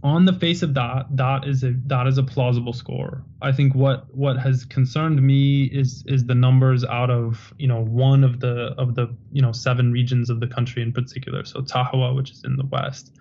[0.03, 3.23] on the face of that, that is a that is a plausible score.
[3.41, 7.81] I think what what has concerned me is is the numbers out of you know
[7.83, 11.45] one of the of the you know seven regions of the country in particular.
[11.45, 13.15] So Tahoua, which is in the west,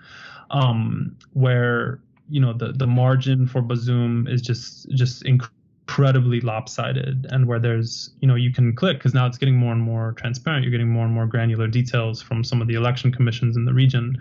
[0.51, 7.47] um, where you know the the margin for Bazoum is just just incredibly lopsided, and
[7.47, 10.63] where there's you know you can click because now it's getting more and more transparent.
[10.63, 13.73] You're getting more and more granular details from some of the election commissions in the
[13.73, 14.21] region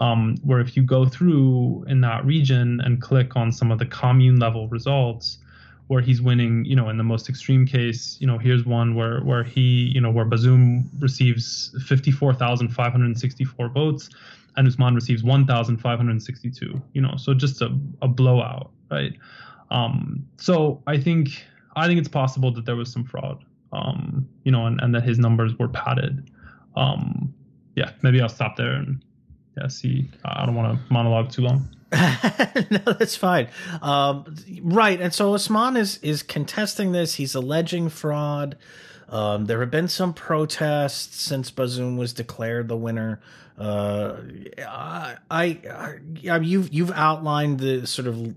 [0.00, 3.86] um, where if you go through in that region and click on some of the
[3.86, 5.38] commune level results
[5.88, 9.20] where he's winning, you know, in the most extreme case, you know, here's one where
[9.20, 14.08] where he, you know, where Bazoum receives 54,564 votes
[14.56, 19.12] and Ousmane receives 1,562, you know, so just a, a blowout, right?
[19.70, 21.44] Um, so I think
[21.76, 25.02] I think it's possible that there was some fraud, um, you know, and, and that
[25.02, 26.30] his numbers were padded.
[26.76, 27.34] Um,
[27.76, 29.02] yeah, maybe I'll stop there and
[29.56, 31.68] yeah, see, I don't want to monologue too long.
[31.92, 33.48] no, that's fine.
[33.80, 37.14] Um, right, and so Ousmane is is contesting this.
[37.14, 38.56] He's alleging fraud.
[39.08, 43.20] Um, there have been some protests since Bazoum was declared the winner.
[43.56, 44.16] Uh,
[44.58, 45.60] I, I,
[46.28, 48.34] I, you've you've outlined the sort of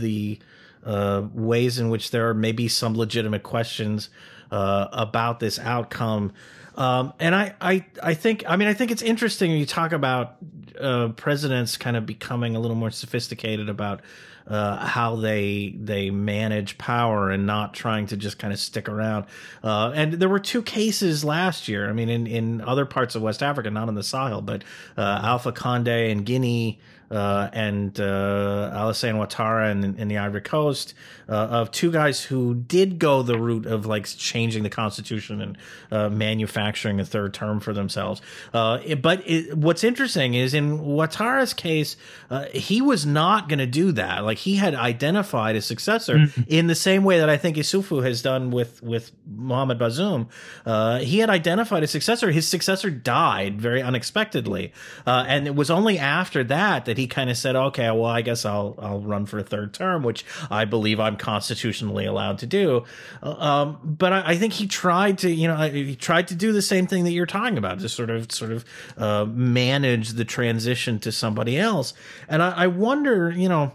[0.00, 0.38] the
[0.84, 4.08] uh, ways in which there are maybe some legitimate questions
[4.50, 6.32] uh, about this outcome.
[6.76, 10.36] Um, and I, I, I think, I mean, I think it's interesting you talk about
[10.80, 14.00] uh, presidents kind of becoming a little more sophisticated about
[14.46, 19.24] uh, how they they manage power and not trying to just kind of stick around.
[19.62, 21.88] Uh, and there were two cases last year.
[21.88, 24.62] I mean, in, in other parts of West Africa, not in the Sahel, but
[24.98, 26.78] uh, Alpha Conde in Guinea
[27.10, 30.94] uh, and uh, Alassane Ouattara in, in the Ivory Coast,
[31.28, 35.58] uh, of two guys who did go the route of like changing the constitution and
[35.90, 38.20] uh, manufacturing a third term for themselves.
[38.52, 41.96] Uh, it, but it, what's interesting is in Ouattara's case,
[42.30, 44.24] uh, he was not going to do that.
[44.24, 46.42] Like he had identified a successor mm-hmm.
[46.48, 50.28] in the same way that I think Issoufou has done with with Mohamed Bazoum.
[50.66, 52.30] Uh, he had identified a successor.
[52.30, 54.72] His successor died very unexpectedly,
[55.06, 58.22] uh, and it was only after that that he kind of said, "Okay, well, I
[58.22, 62.46] guess I'll I'll run for a third term," which I believe I'm constitutionally allowed to
[62.46, 62.84] do.
[63.22, 66.52] Uh, um, but I, I, think he tried to, you know, he tried to do
[66.52, 68.64] the same thing that you're talking about, to sort of, sort of
[68.96, 71.94] uh, manage the transition to somebody else.
[72.28, 73.72] And I, I wonder, you know,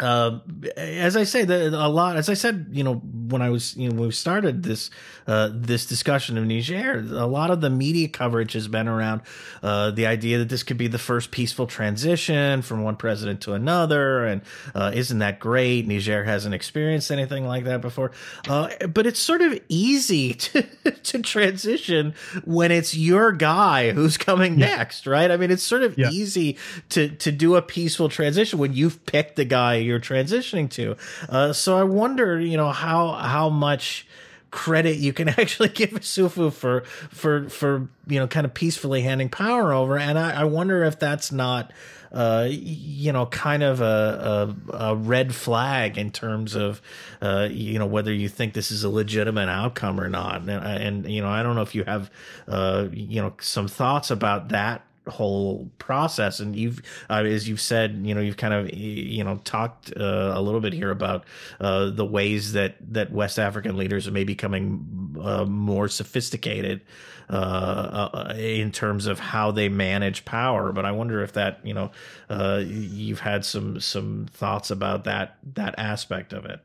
[0.00, 0.40] uh,
[0.76, 2.16] as I say, the, a lot.
[2.16, 4.90] As I said, you know, when I was, you know, when we started this
[5.26, 9.22] uh, this discussion of Niger, a lot of the media coverage has been around
[9.62, 13.52] uh, the idea that this could be the first peaceful transition from one president to
[13.52, 14.42] another, and
[14.74, 15.86] uh, isn't that great?
[15.86, 18.12] Niger hasn't experienced anything like that before,
[18.48, 24.58] uh, but it's sort of easy to to transition when it's your guy who's coming
[24.58, 24.76] yeah.
[24.76, 25.30] next, right?
[25.30, 26.10] I mean, it's sort of yeah.
[26.10, 26.56] easy
[26.90, 30.96] to to do a peaceful transition when you've picked the guy you're transitioning to.
[31.28, 34.06] Uh, so I wonder, you know, how how much
[34.50, 39.28] credit you can actually give Issoufou for for for you know kind of peacefully handing
[39.28, 41.72] power over, and I, I wonder if that's not.
[42.12, 46.82] Uh, you know, kind of a, a, a, red flag in terms of,
[47.22, 50.40] uh, you know, whether you think this is a legitimate outcome or not.
[50.40, 52.10] And, and you know, I don't know if you have,
[52.48, 58.00] uh, you know, some thoughts about that whole process and you've uh, as you've said
[58.02, 61.24] you know you've kind of you know talked uh, a little bit here about
[61.60, 66.80] uh, the ways that that west african leaders are maybe becoming uh, more sophisticated
[67.28, 71.74] uh, uh, in terms of how they manage power but i wonder if that you
[71.74, 71.90] know
[72.60, 76.60] you've had some some thoughts about that that aspect of it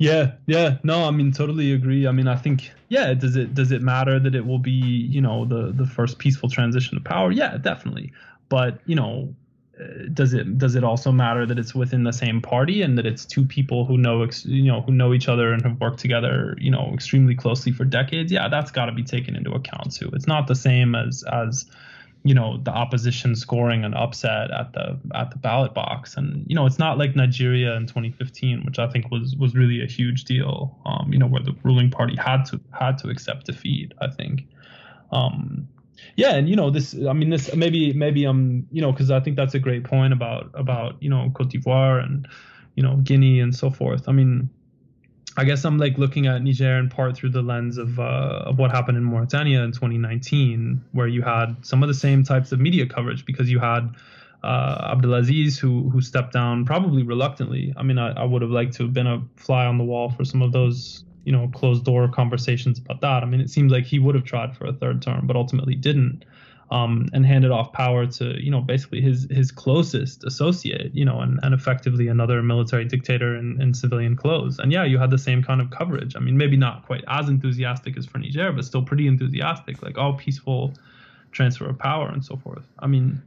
[0.00, 0.78] yeah, yeah.
[0.82, 2.06] No, I mean totally agree.
[2.06, 5.20] I mean, I think yeah, does it does it matter that it will be, you
[5.20, 7.30] know, the the first peaceful transition to power?
[7.30, 8.12] Yeah, definitely.
[8.48, 9.32] but you know,
[9.80, 13.06] uh, does it does it also matter that it's within the same party and that
[13.06, 16.56] it's two people who know you know who know each other and have worked together
[16.60, 20.10] you know extremely closely for decades yeah that's got to be taken into account too
[20.12, 21.66] it's not the same as as
[22.22, 26.16] you know the opposition scoring an upset at the at the ballot box.
[26.16, 29.82] And you know it's not like Nigeria in 2015 which I think was was really
[29.82, 33.46] a huge deal um you know where the ruling party had to had to accept
[33.46, 34.46] defeat I think.
[35.12, 35.68] Um
[36.16, 39.20] yeah and you know this i mean this maybe maybe i'm you know because i
[39.20, 42.26] think that's a great point about about you know cote d'ivoire and
[42.74, 44.08] you know guinea and so forth.
[44.08, 44.48] I mean
[45.36, 48.58] i guess i'm like looking at niger in part through the lens of uh, of
[48.58, 52.60] what happened in mauritania in 2019 where you had some of the same types of
[52.60, 53.94] media coverage because you had
[54.42, 57.74] uh, Abdelaziz, who who stepped down probably reluctantly.
[57.76, 60.10] I mean, I, I would have liked to have been a fly on the wall
[60.10, 63.22] for some of those you know closed door conversations about that.
[63.22, 65.74] I mean, it seemed like he would have tried for a third term, but ultimately
[65.74, 66.24] didn't,
[66.70, 71.20] um, and handed off power to you know basically his his closest associate, you know,
[71.20, 74.58] and, and effectively another military dictator in, in civilian clothes.
[74.58, 76.14] And yeah, you had the same kind of coverage.
[76.16, 79.98] I mean, maybe not quite as enthusiastic as for Niger, but still pretty enthusiastic, like
[79.98, 80.72] all peaceful
[81.32, 82.64] transfer of power and so forth.
[82.78, 83.20] I mean,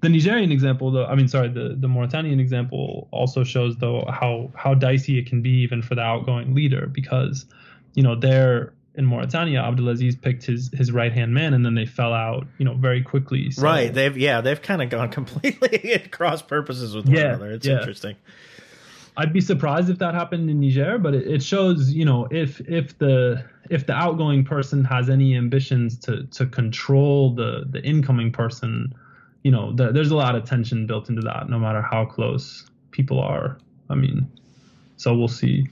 [0.00, 4.50] the Nigerian example, though, I mean, sorry, the, the Mauritanian example also shows though how
[4.54, 7.46] how dicey it can be even for the outgoing leader because,
[7.94, 11.86] you know, there in Mauritania, Abdelaziz picked his his right hand man, and then they
[11.86, 13.50] fell out, you know, very quickly.
[13.50, 13.62] So.
[13.62, 13.92] Right?
[13.92, 17.52] They've yeah, they've kind of gone completely at cross purposes with one yeah, another.
[17.52, 17.78] It's yeah.
[17.78, 18.16] interesting.
[19.16, 22.60] I'd be surprised if that happened in Niger, but it, it shows, you know, if
[22.68, 28.32] if the if the outgoing person has any ambitions to to control the the incoming
[28.32, 28.94] person
[29.42, 32.68] you know, the, there's a lot of tension built into that, no matter how close
[32.90, 33.58] people are.
[33.88, 34.30] I mean,
[34.96, 35.68] so we'll see.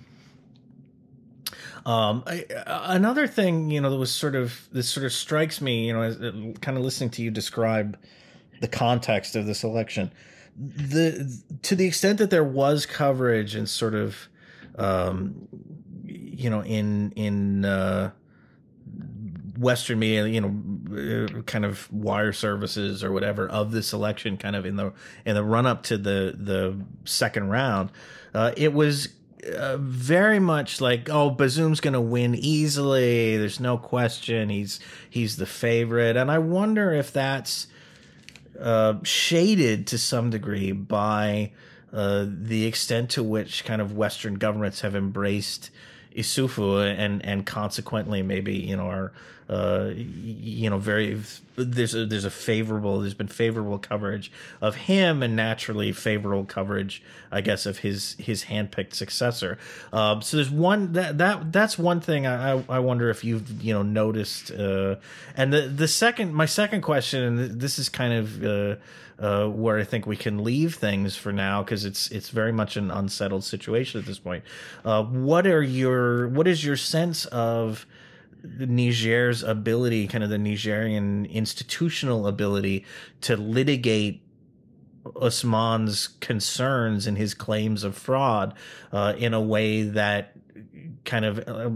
[1.88, 5.86] Um, I, another thing, you know, that was sort of this sort of strikes me,
[5.86, 7.98] you know, as, uh, kind of listening to you describe
[8.60, 10.12] the context of this election,
[10.54, 14.28] the to the extent that there was coverage and sort of,
[14.76, 15.48] um,
[16.04, 18.10] you know, in in uh,
[19.56, 24.56] Western media, you know, uh, kind of wire services or whatever of this election, kind
[24.56, 24.92] of in the
[25.24, 27.90] in the run up to the the second round,
[28.34, 29.08] uh, it was
[29.78, 33.36] very much like, oh, Bazoum's going to win easily.
[33.36, 34.48] There's no question.
[34.48, 37.66] He's he's the favorite, and I wonder if that's
[38.60, 41.52] uh, shaded to some degree by
[41.92, 45.70] uh, the extent to which kind of Western governments have embraced
[46.18, 49.12] Issoufou and and consequently maybe you know are
[49.48, 51.18] uh, you know, very
[51.56, 57.02] there's a, there's a favorable there's been favorable coverage of him and naturally favorable coverage,
[57.32, 59.56] I guess, of his his handpicked successor.
[59.90, 63.72] Um, so there's one that that that's one thing I I wonder if you've you
[63.72, 64.50] know noticed.
[64.50, 64.96] Uh,
[65.34, 68.78] and the the second my second question, and this is kind of.
[69.18, 72.76] Uh, where I think we can leave things for now because it's it's very much
[72.76, 74.44] an unsettled situation at this point.
[74.84, 77.84] Uh, what are your what is your sense of
[78.44, 82.84] Niger's ability, kind of the Nigerian institutional ability
[83.22, 84.22] to litigate
[85.04, 88.54] Ousmane's concerns and his claims of fraud
[88.92, 90.34] uh, in a way that
[91.04, 91.70] kind of uh,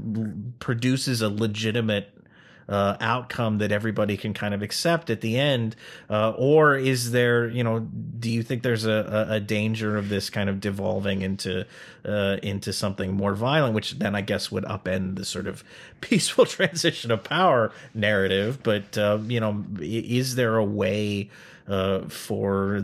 [0.58, 2.21] produces a legitimate
[2.68, 5.76] uh, outcome that everybody can kind of accept at the end,
[6.08, 10.30] uh, or is there, you know, do you think there's a, a danger of this
[10.30, 11.66] kind of devolving into
[12.04, 15.64] uh, into something more violent, which then I guess would upend the sort of
[16.00, 18.62] peaceful transition of power narrative?
[18.62, 21.30] But uh, you know, is there a way?
[21.72, 22.82] Uh, for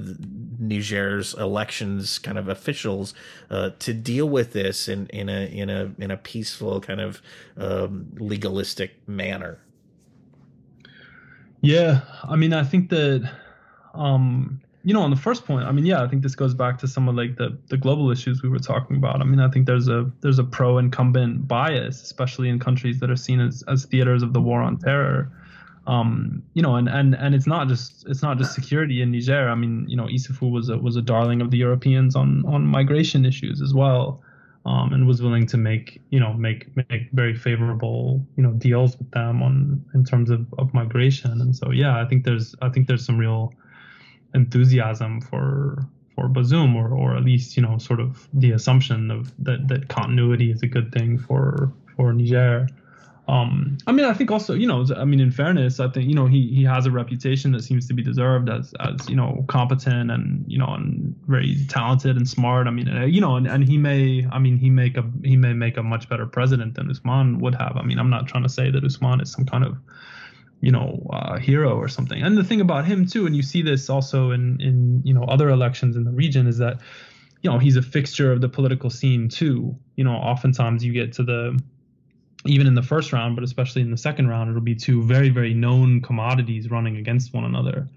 [0.59, 3.12] Niger's elections kind of officials
[3.51, 7.20] uh, to deal with this in, in a in a in a peaceful kind of
[7.59, 9.59] um, legalistic manner.
[11.61, 12.01] Yeah,
[12.32, 13.30] I mean, I think that,
[13.93, 16.78] um, you know, on the first point, I mean, yeah, I think this goes back
[16.78, 19.20] to some of like the the global issues we were talking about.
[19.20, 23.11] I mean, I think there's a there's a pro incumbent bias, especially in countries that
[23.11, 25.30] are seen as as theaters of the war on terror.
[25.89, 29.49] Um, you know, and and and it's not just it's not just security in Niger.
[29.49, 32.66] I mean, you know, Issoufou was a was a darling of the Europeans on on
[32.66, 34.22] migration issues as well
[34.68, 38.99] um, and was willing to make you know make make very favorable you know deals
[38.99, 42.69] with them on in terms of, of migration and so yeah I think there's I
[42.69, 43.55] think there's some real
[44.35, 49.32] enthusiasm for for Bazoum or or at least you know sort of the assumption of
[49.43, 52.69] that that continuity is a good thing for for Niger.
[53.28, 56.14] Um, I mean, I think also, you know, I mean, in fairness, I think you
[56.14, 59.44] know he he has a reputation that seems to be deserved as as you know
[59.48, 62.66] competent and you know and very talented and smart.
[62.66, 65.36] I mean, uh, you know, and, and he may, I mean, he make a he
[65.36, 67.76] may make a much better president than Ousmane would have.
[67.76, 69.76] I mean, I'm not trying to say that Ousmane is some kind of
[70.62, 72.22] you know uh, hero or something.
[72.22, 75.24] And the thing about him too, and you see this also in in you know
[75.24, 76.80] other elections in the region, is that
[77.42, 79.76] you know he's a fixture of the political scene too.
[79.96, 81.60] You know, oftentimes you get to the
[82.44, 85.28] even in the first round, but especially in the second round, it'll be two very
[85.28, 87.89] very known commodities running against one another.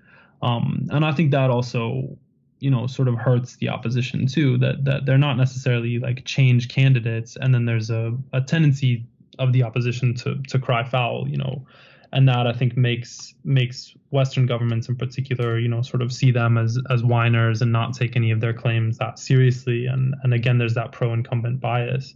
[0.41, 2.17] Um, and I think that also
[2.59, 6.69] you know sort of hurts the opposition too that that they're not necessarily like change
[6.69, 9.03] candidates and then there's a, a tendency
[9.39, 11.65] of the opposition to to cry foul you know
[12.13, 16.31] and that I think makes makes Western governments in particular, you know, sort of see
[16.31, 19.85] them as as whiners and not take any of their claims that seriously.
[19.85, 22.13] And and again, there's that pro-incumbent bias.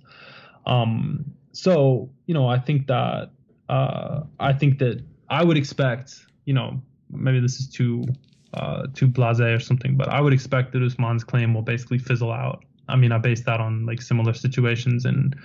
[0.66, 3.32] Um, so you know, I think that
[3.70, 8.04] uh, I think that I would expect, you know, maybe this is too
[8.54, 12.32] uh, too blasé or something, but I would expect that Ousmane's claim will basically fizzle
[12.32, 12.64] out.
[12.88, 15.36] I mean, I base that on like similar situations and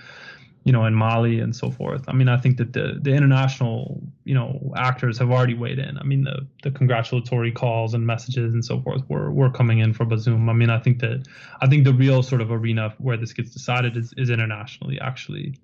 [0.63, 2.03] you know, in Mali and so forth.
[2.07, 5.97] I mean, I think that the the international, you know, actors have already weighed in.
[5.97, 9.93] I mean, the the congratulatory calls and messages and so forth were were coming in
[9.93, 10.49] for Bazoum.
[10.49, 11.25] I mean, I think that
[11.61, 15.55] I think the real sort of arena where this gets decided is is internationally actually.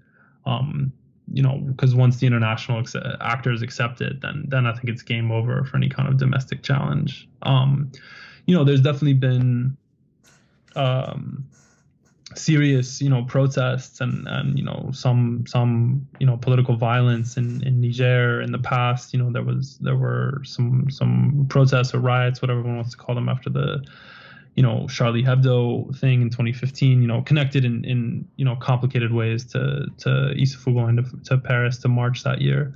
[0.48, 0.92] Um,
[1.32, 5.02] you know, because once the international ex- actors accept it, then then I think it's
[5.02, 7.28] game over for any kind of domestic challenge.
[7.42, 7.92] Um,
[8.46, 9.76] you know, there's definitely been
[10.76, 11.46] um,
[12.36, 17.66] serious you know protests and and you know some some you know political violence in
[17.66, 22.00] in Niger in the past you know there was there were some some protests or
[22.00, 23.84] riots whatever one wants to call them after the
[24.58, 29.14] you know Charlie Hebdo thing in 2015 you know connected in in you know complicated
[29.14, 32.74] ways to to Issoufou going to, to Paris to march that year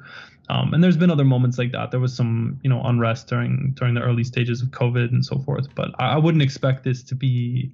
[0.50, 3.74] um, and there's been other moments like that there was some you know unrest during
[3.74, 7.04] during the early stages of COVID and so forth but I, I wouldn't expect this
[7.04, 7.72] to be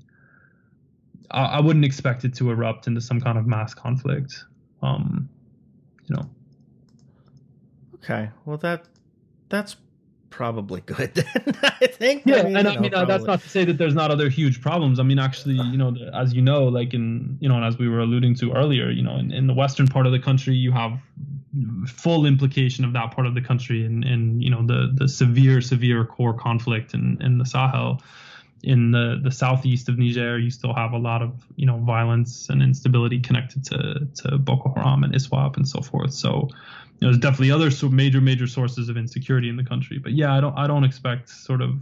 [1.31, 4.45] I, I wouldn't expect it to erupt into some kind of mass conflict.
[4.81, 5.29] Um,
[6.05, 6.29] you know.
[7.95, 8.85] Okay, well that
[9.49, 9.75] that's
[10.29, 11.25] probably good.
[11.63, 12.23] I think.
[12.25, 14.61] Yeah, I mean, and I mean that's not to say that there's not other huge
[14.61, 14.99] problems.
[14.99, 17.87] I mean, actually, you know, as you know, like in you know, and as we
[17.87, 20.71] were alluding to earlier, you know, in, in the western part of the country, you
[20.71, 20.99] have
[21.87, 25.61] full implication of that part of the country and and you know the the severe
[25.61, 28.01] severe core conflict in in the Sahel
[28.63, 32.49] in the the southeast of Niger, you still have a lot of you know violence
[32.49, 36.13] and instability connected to to Boko Haram and ISWAP and so forth.
[36.13, 36.49] So
[37.01, 39.99] know, there's definitely other so major major sources of insecurity in the country.
[39.99, 41.79] But yeah, I don't I don't expect sort of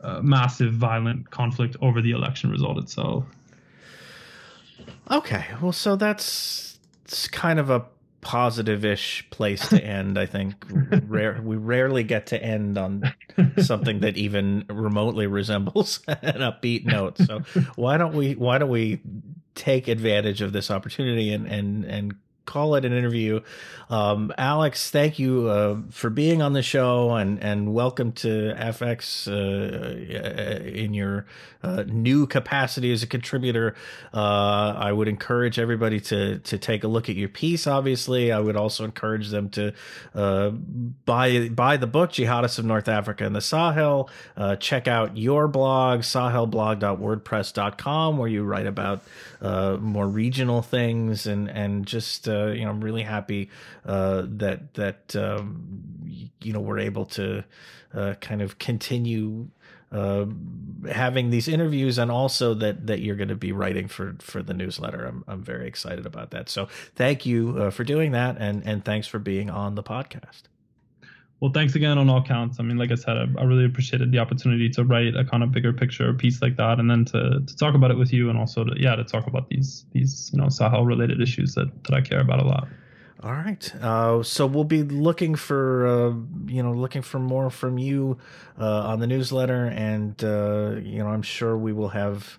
[0.00, 3.24] uh, massive violent conflict over the election result itself.
[5.10, 7.84] Okay, well, so that's it's kind of a
[8.22, 10.18] positive-ish place to end.
[10.18, 10.54] I think
[11.06, 13.14] rare we rarely get to end on
[13.58, 17.18] something that even remotely resembles an upbeat note.
[17.18, 17.40] So
[17.76, 19.00] why don't we why don't we
[19.54, 22.14] take advantage of this opportunity and and and
[22.46, 23.40] call it an interview.
[23.90, 29.28] Um, Alex, thank you uh, for being on the show and, and welcome to FX
[29.28, 31.26] uh, in your
[31.64, 33.74] uh, new capacity as a contributor.
[34.12, 37.66] Uh, I would encourage everybody to to take a look at your piece.
[37.66, 39.72] Obviously, I would also encourage them to
[40.14, 44.10] uh, buy buy the book Jihadists of North Africa and the Sahel.
[44.36, 49.02] Uh, check out your blog sahelblog.wordpress.com where you write about
[49.40, 53.50] more regional things and and just uh, you know, I'm really happy
[53.86, 56.00] uh, that that um,
[56.40, 57.44] you know we're able to
[57.94, 59.48] uh, kind of continue
[59.92, 60.26] uh,
[60.90, 64.54] having these interviews and also that that you're going to be writing for for the
[64.54, 65.04] newsletter.
[65.04, 66.48] I'm I'm very excited about that.
[66.48, 70.42] So thank you uh, for doing that and and thanks for being on the podcast.
[71.40, 72.58] Well, thanks again on all counts.
[72.58, 75.42] I mean, like I said, I, I, really appreciated the opportunity to write a kind
[75.42, 78.30] of bigger picture piece like that, and then to, to talk about it with you,
[78.30, 81.68] and also to yeah, to talk about these these you know Sahel related issues that
[81.84, 82.68] that I care about a lot.
[83.22, 83.74] All right.
[83.76, 86.14] Uh, so we'll be looking for uh,
[86.46, 88.18] you know looking for more from you
[88.58, 92.38] uh, on the newsletter, and uh, you know I'm sure we will have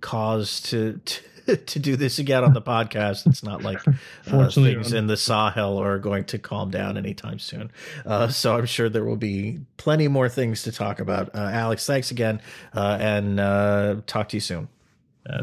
[0.00, 1.22] cause to, to
[1.66, 3.26] to do this again on the podcast.
[3.26, 3.80] It's not like
[4.26, 7.70] uh, things in the Sahel are going to calm down anytime soon.
[8.06, 11.34] Uh, so I'm sure there will be plenty more things to talk about.
[11.34, 12.40] Uh, Alex, thanks again,
[12.74, 14.68] uh, and uh, talk to you soon.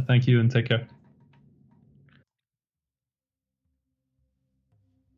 [0.08, 0.88] thank you, and take care.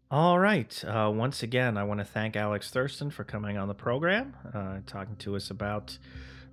[0.10, 0.84] All right.
[0.84, 4.36] Uh, once again, I want to thank Alex Thurston for coming on the program,
[4.86, 5.98] talking to us about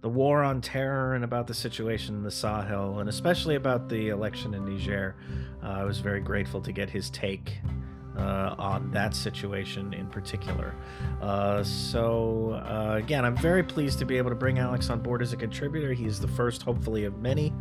[0.01, 4.09] the war on terror and about the situation in the Sahel, and especially about the
[4.09, 5.17] election in Niger.
[5.63, 7.59] Uh, I was very grateful to get his take
[8.17, 10.75] uh, on that situation in particular.
[11.21, 15.23] Uh, so, uh, again, I'm very pleased to be able to bring Alex on board
[15.23, 15.93] as a contributor.
[15.93, 17.53] He's the first, hopefully, of many,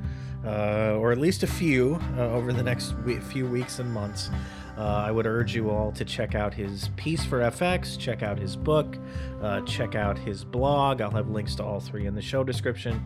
[0.45, 2.95] uh, or at least a few, uh, over the next
[3.29, 4.29] few weeks and months.
[4.77, 8.37] Uh, I would urge you all to check out his piece for FX, check out
[8.37, 8.97] his book,
[9.41, 11.01] uh, check out his blog.
[11.01, 13.01] I'll have links to all three in the show description.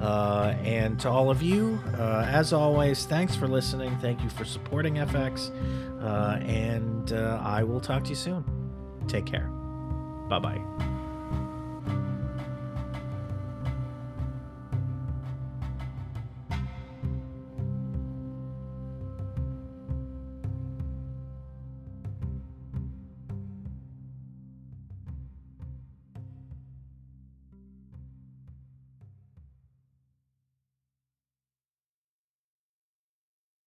[0.00, 3.96] Uh, and to all of you, uh, as always, thanks for listening.
[3.98, 5.50] Thank you for supporting FX.
[6.02, 8.44] Uh, and uh, I will talk to you soon.
[9.08, 9.48] Take care.
[10.28, 11.03] Bye bye.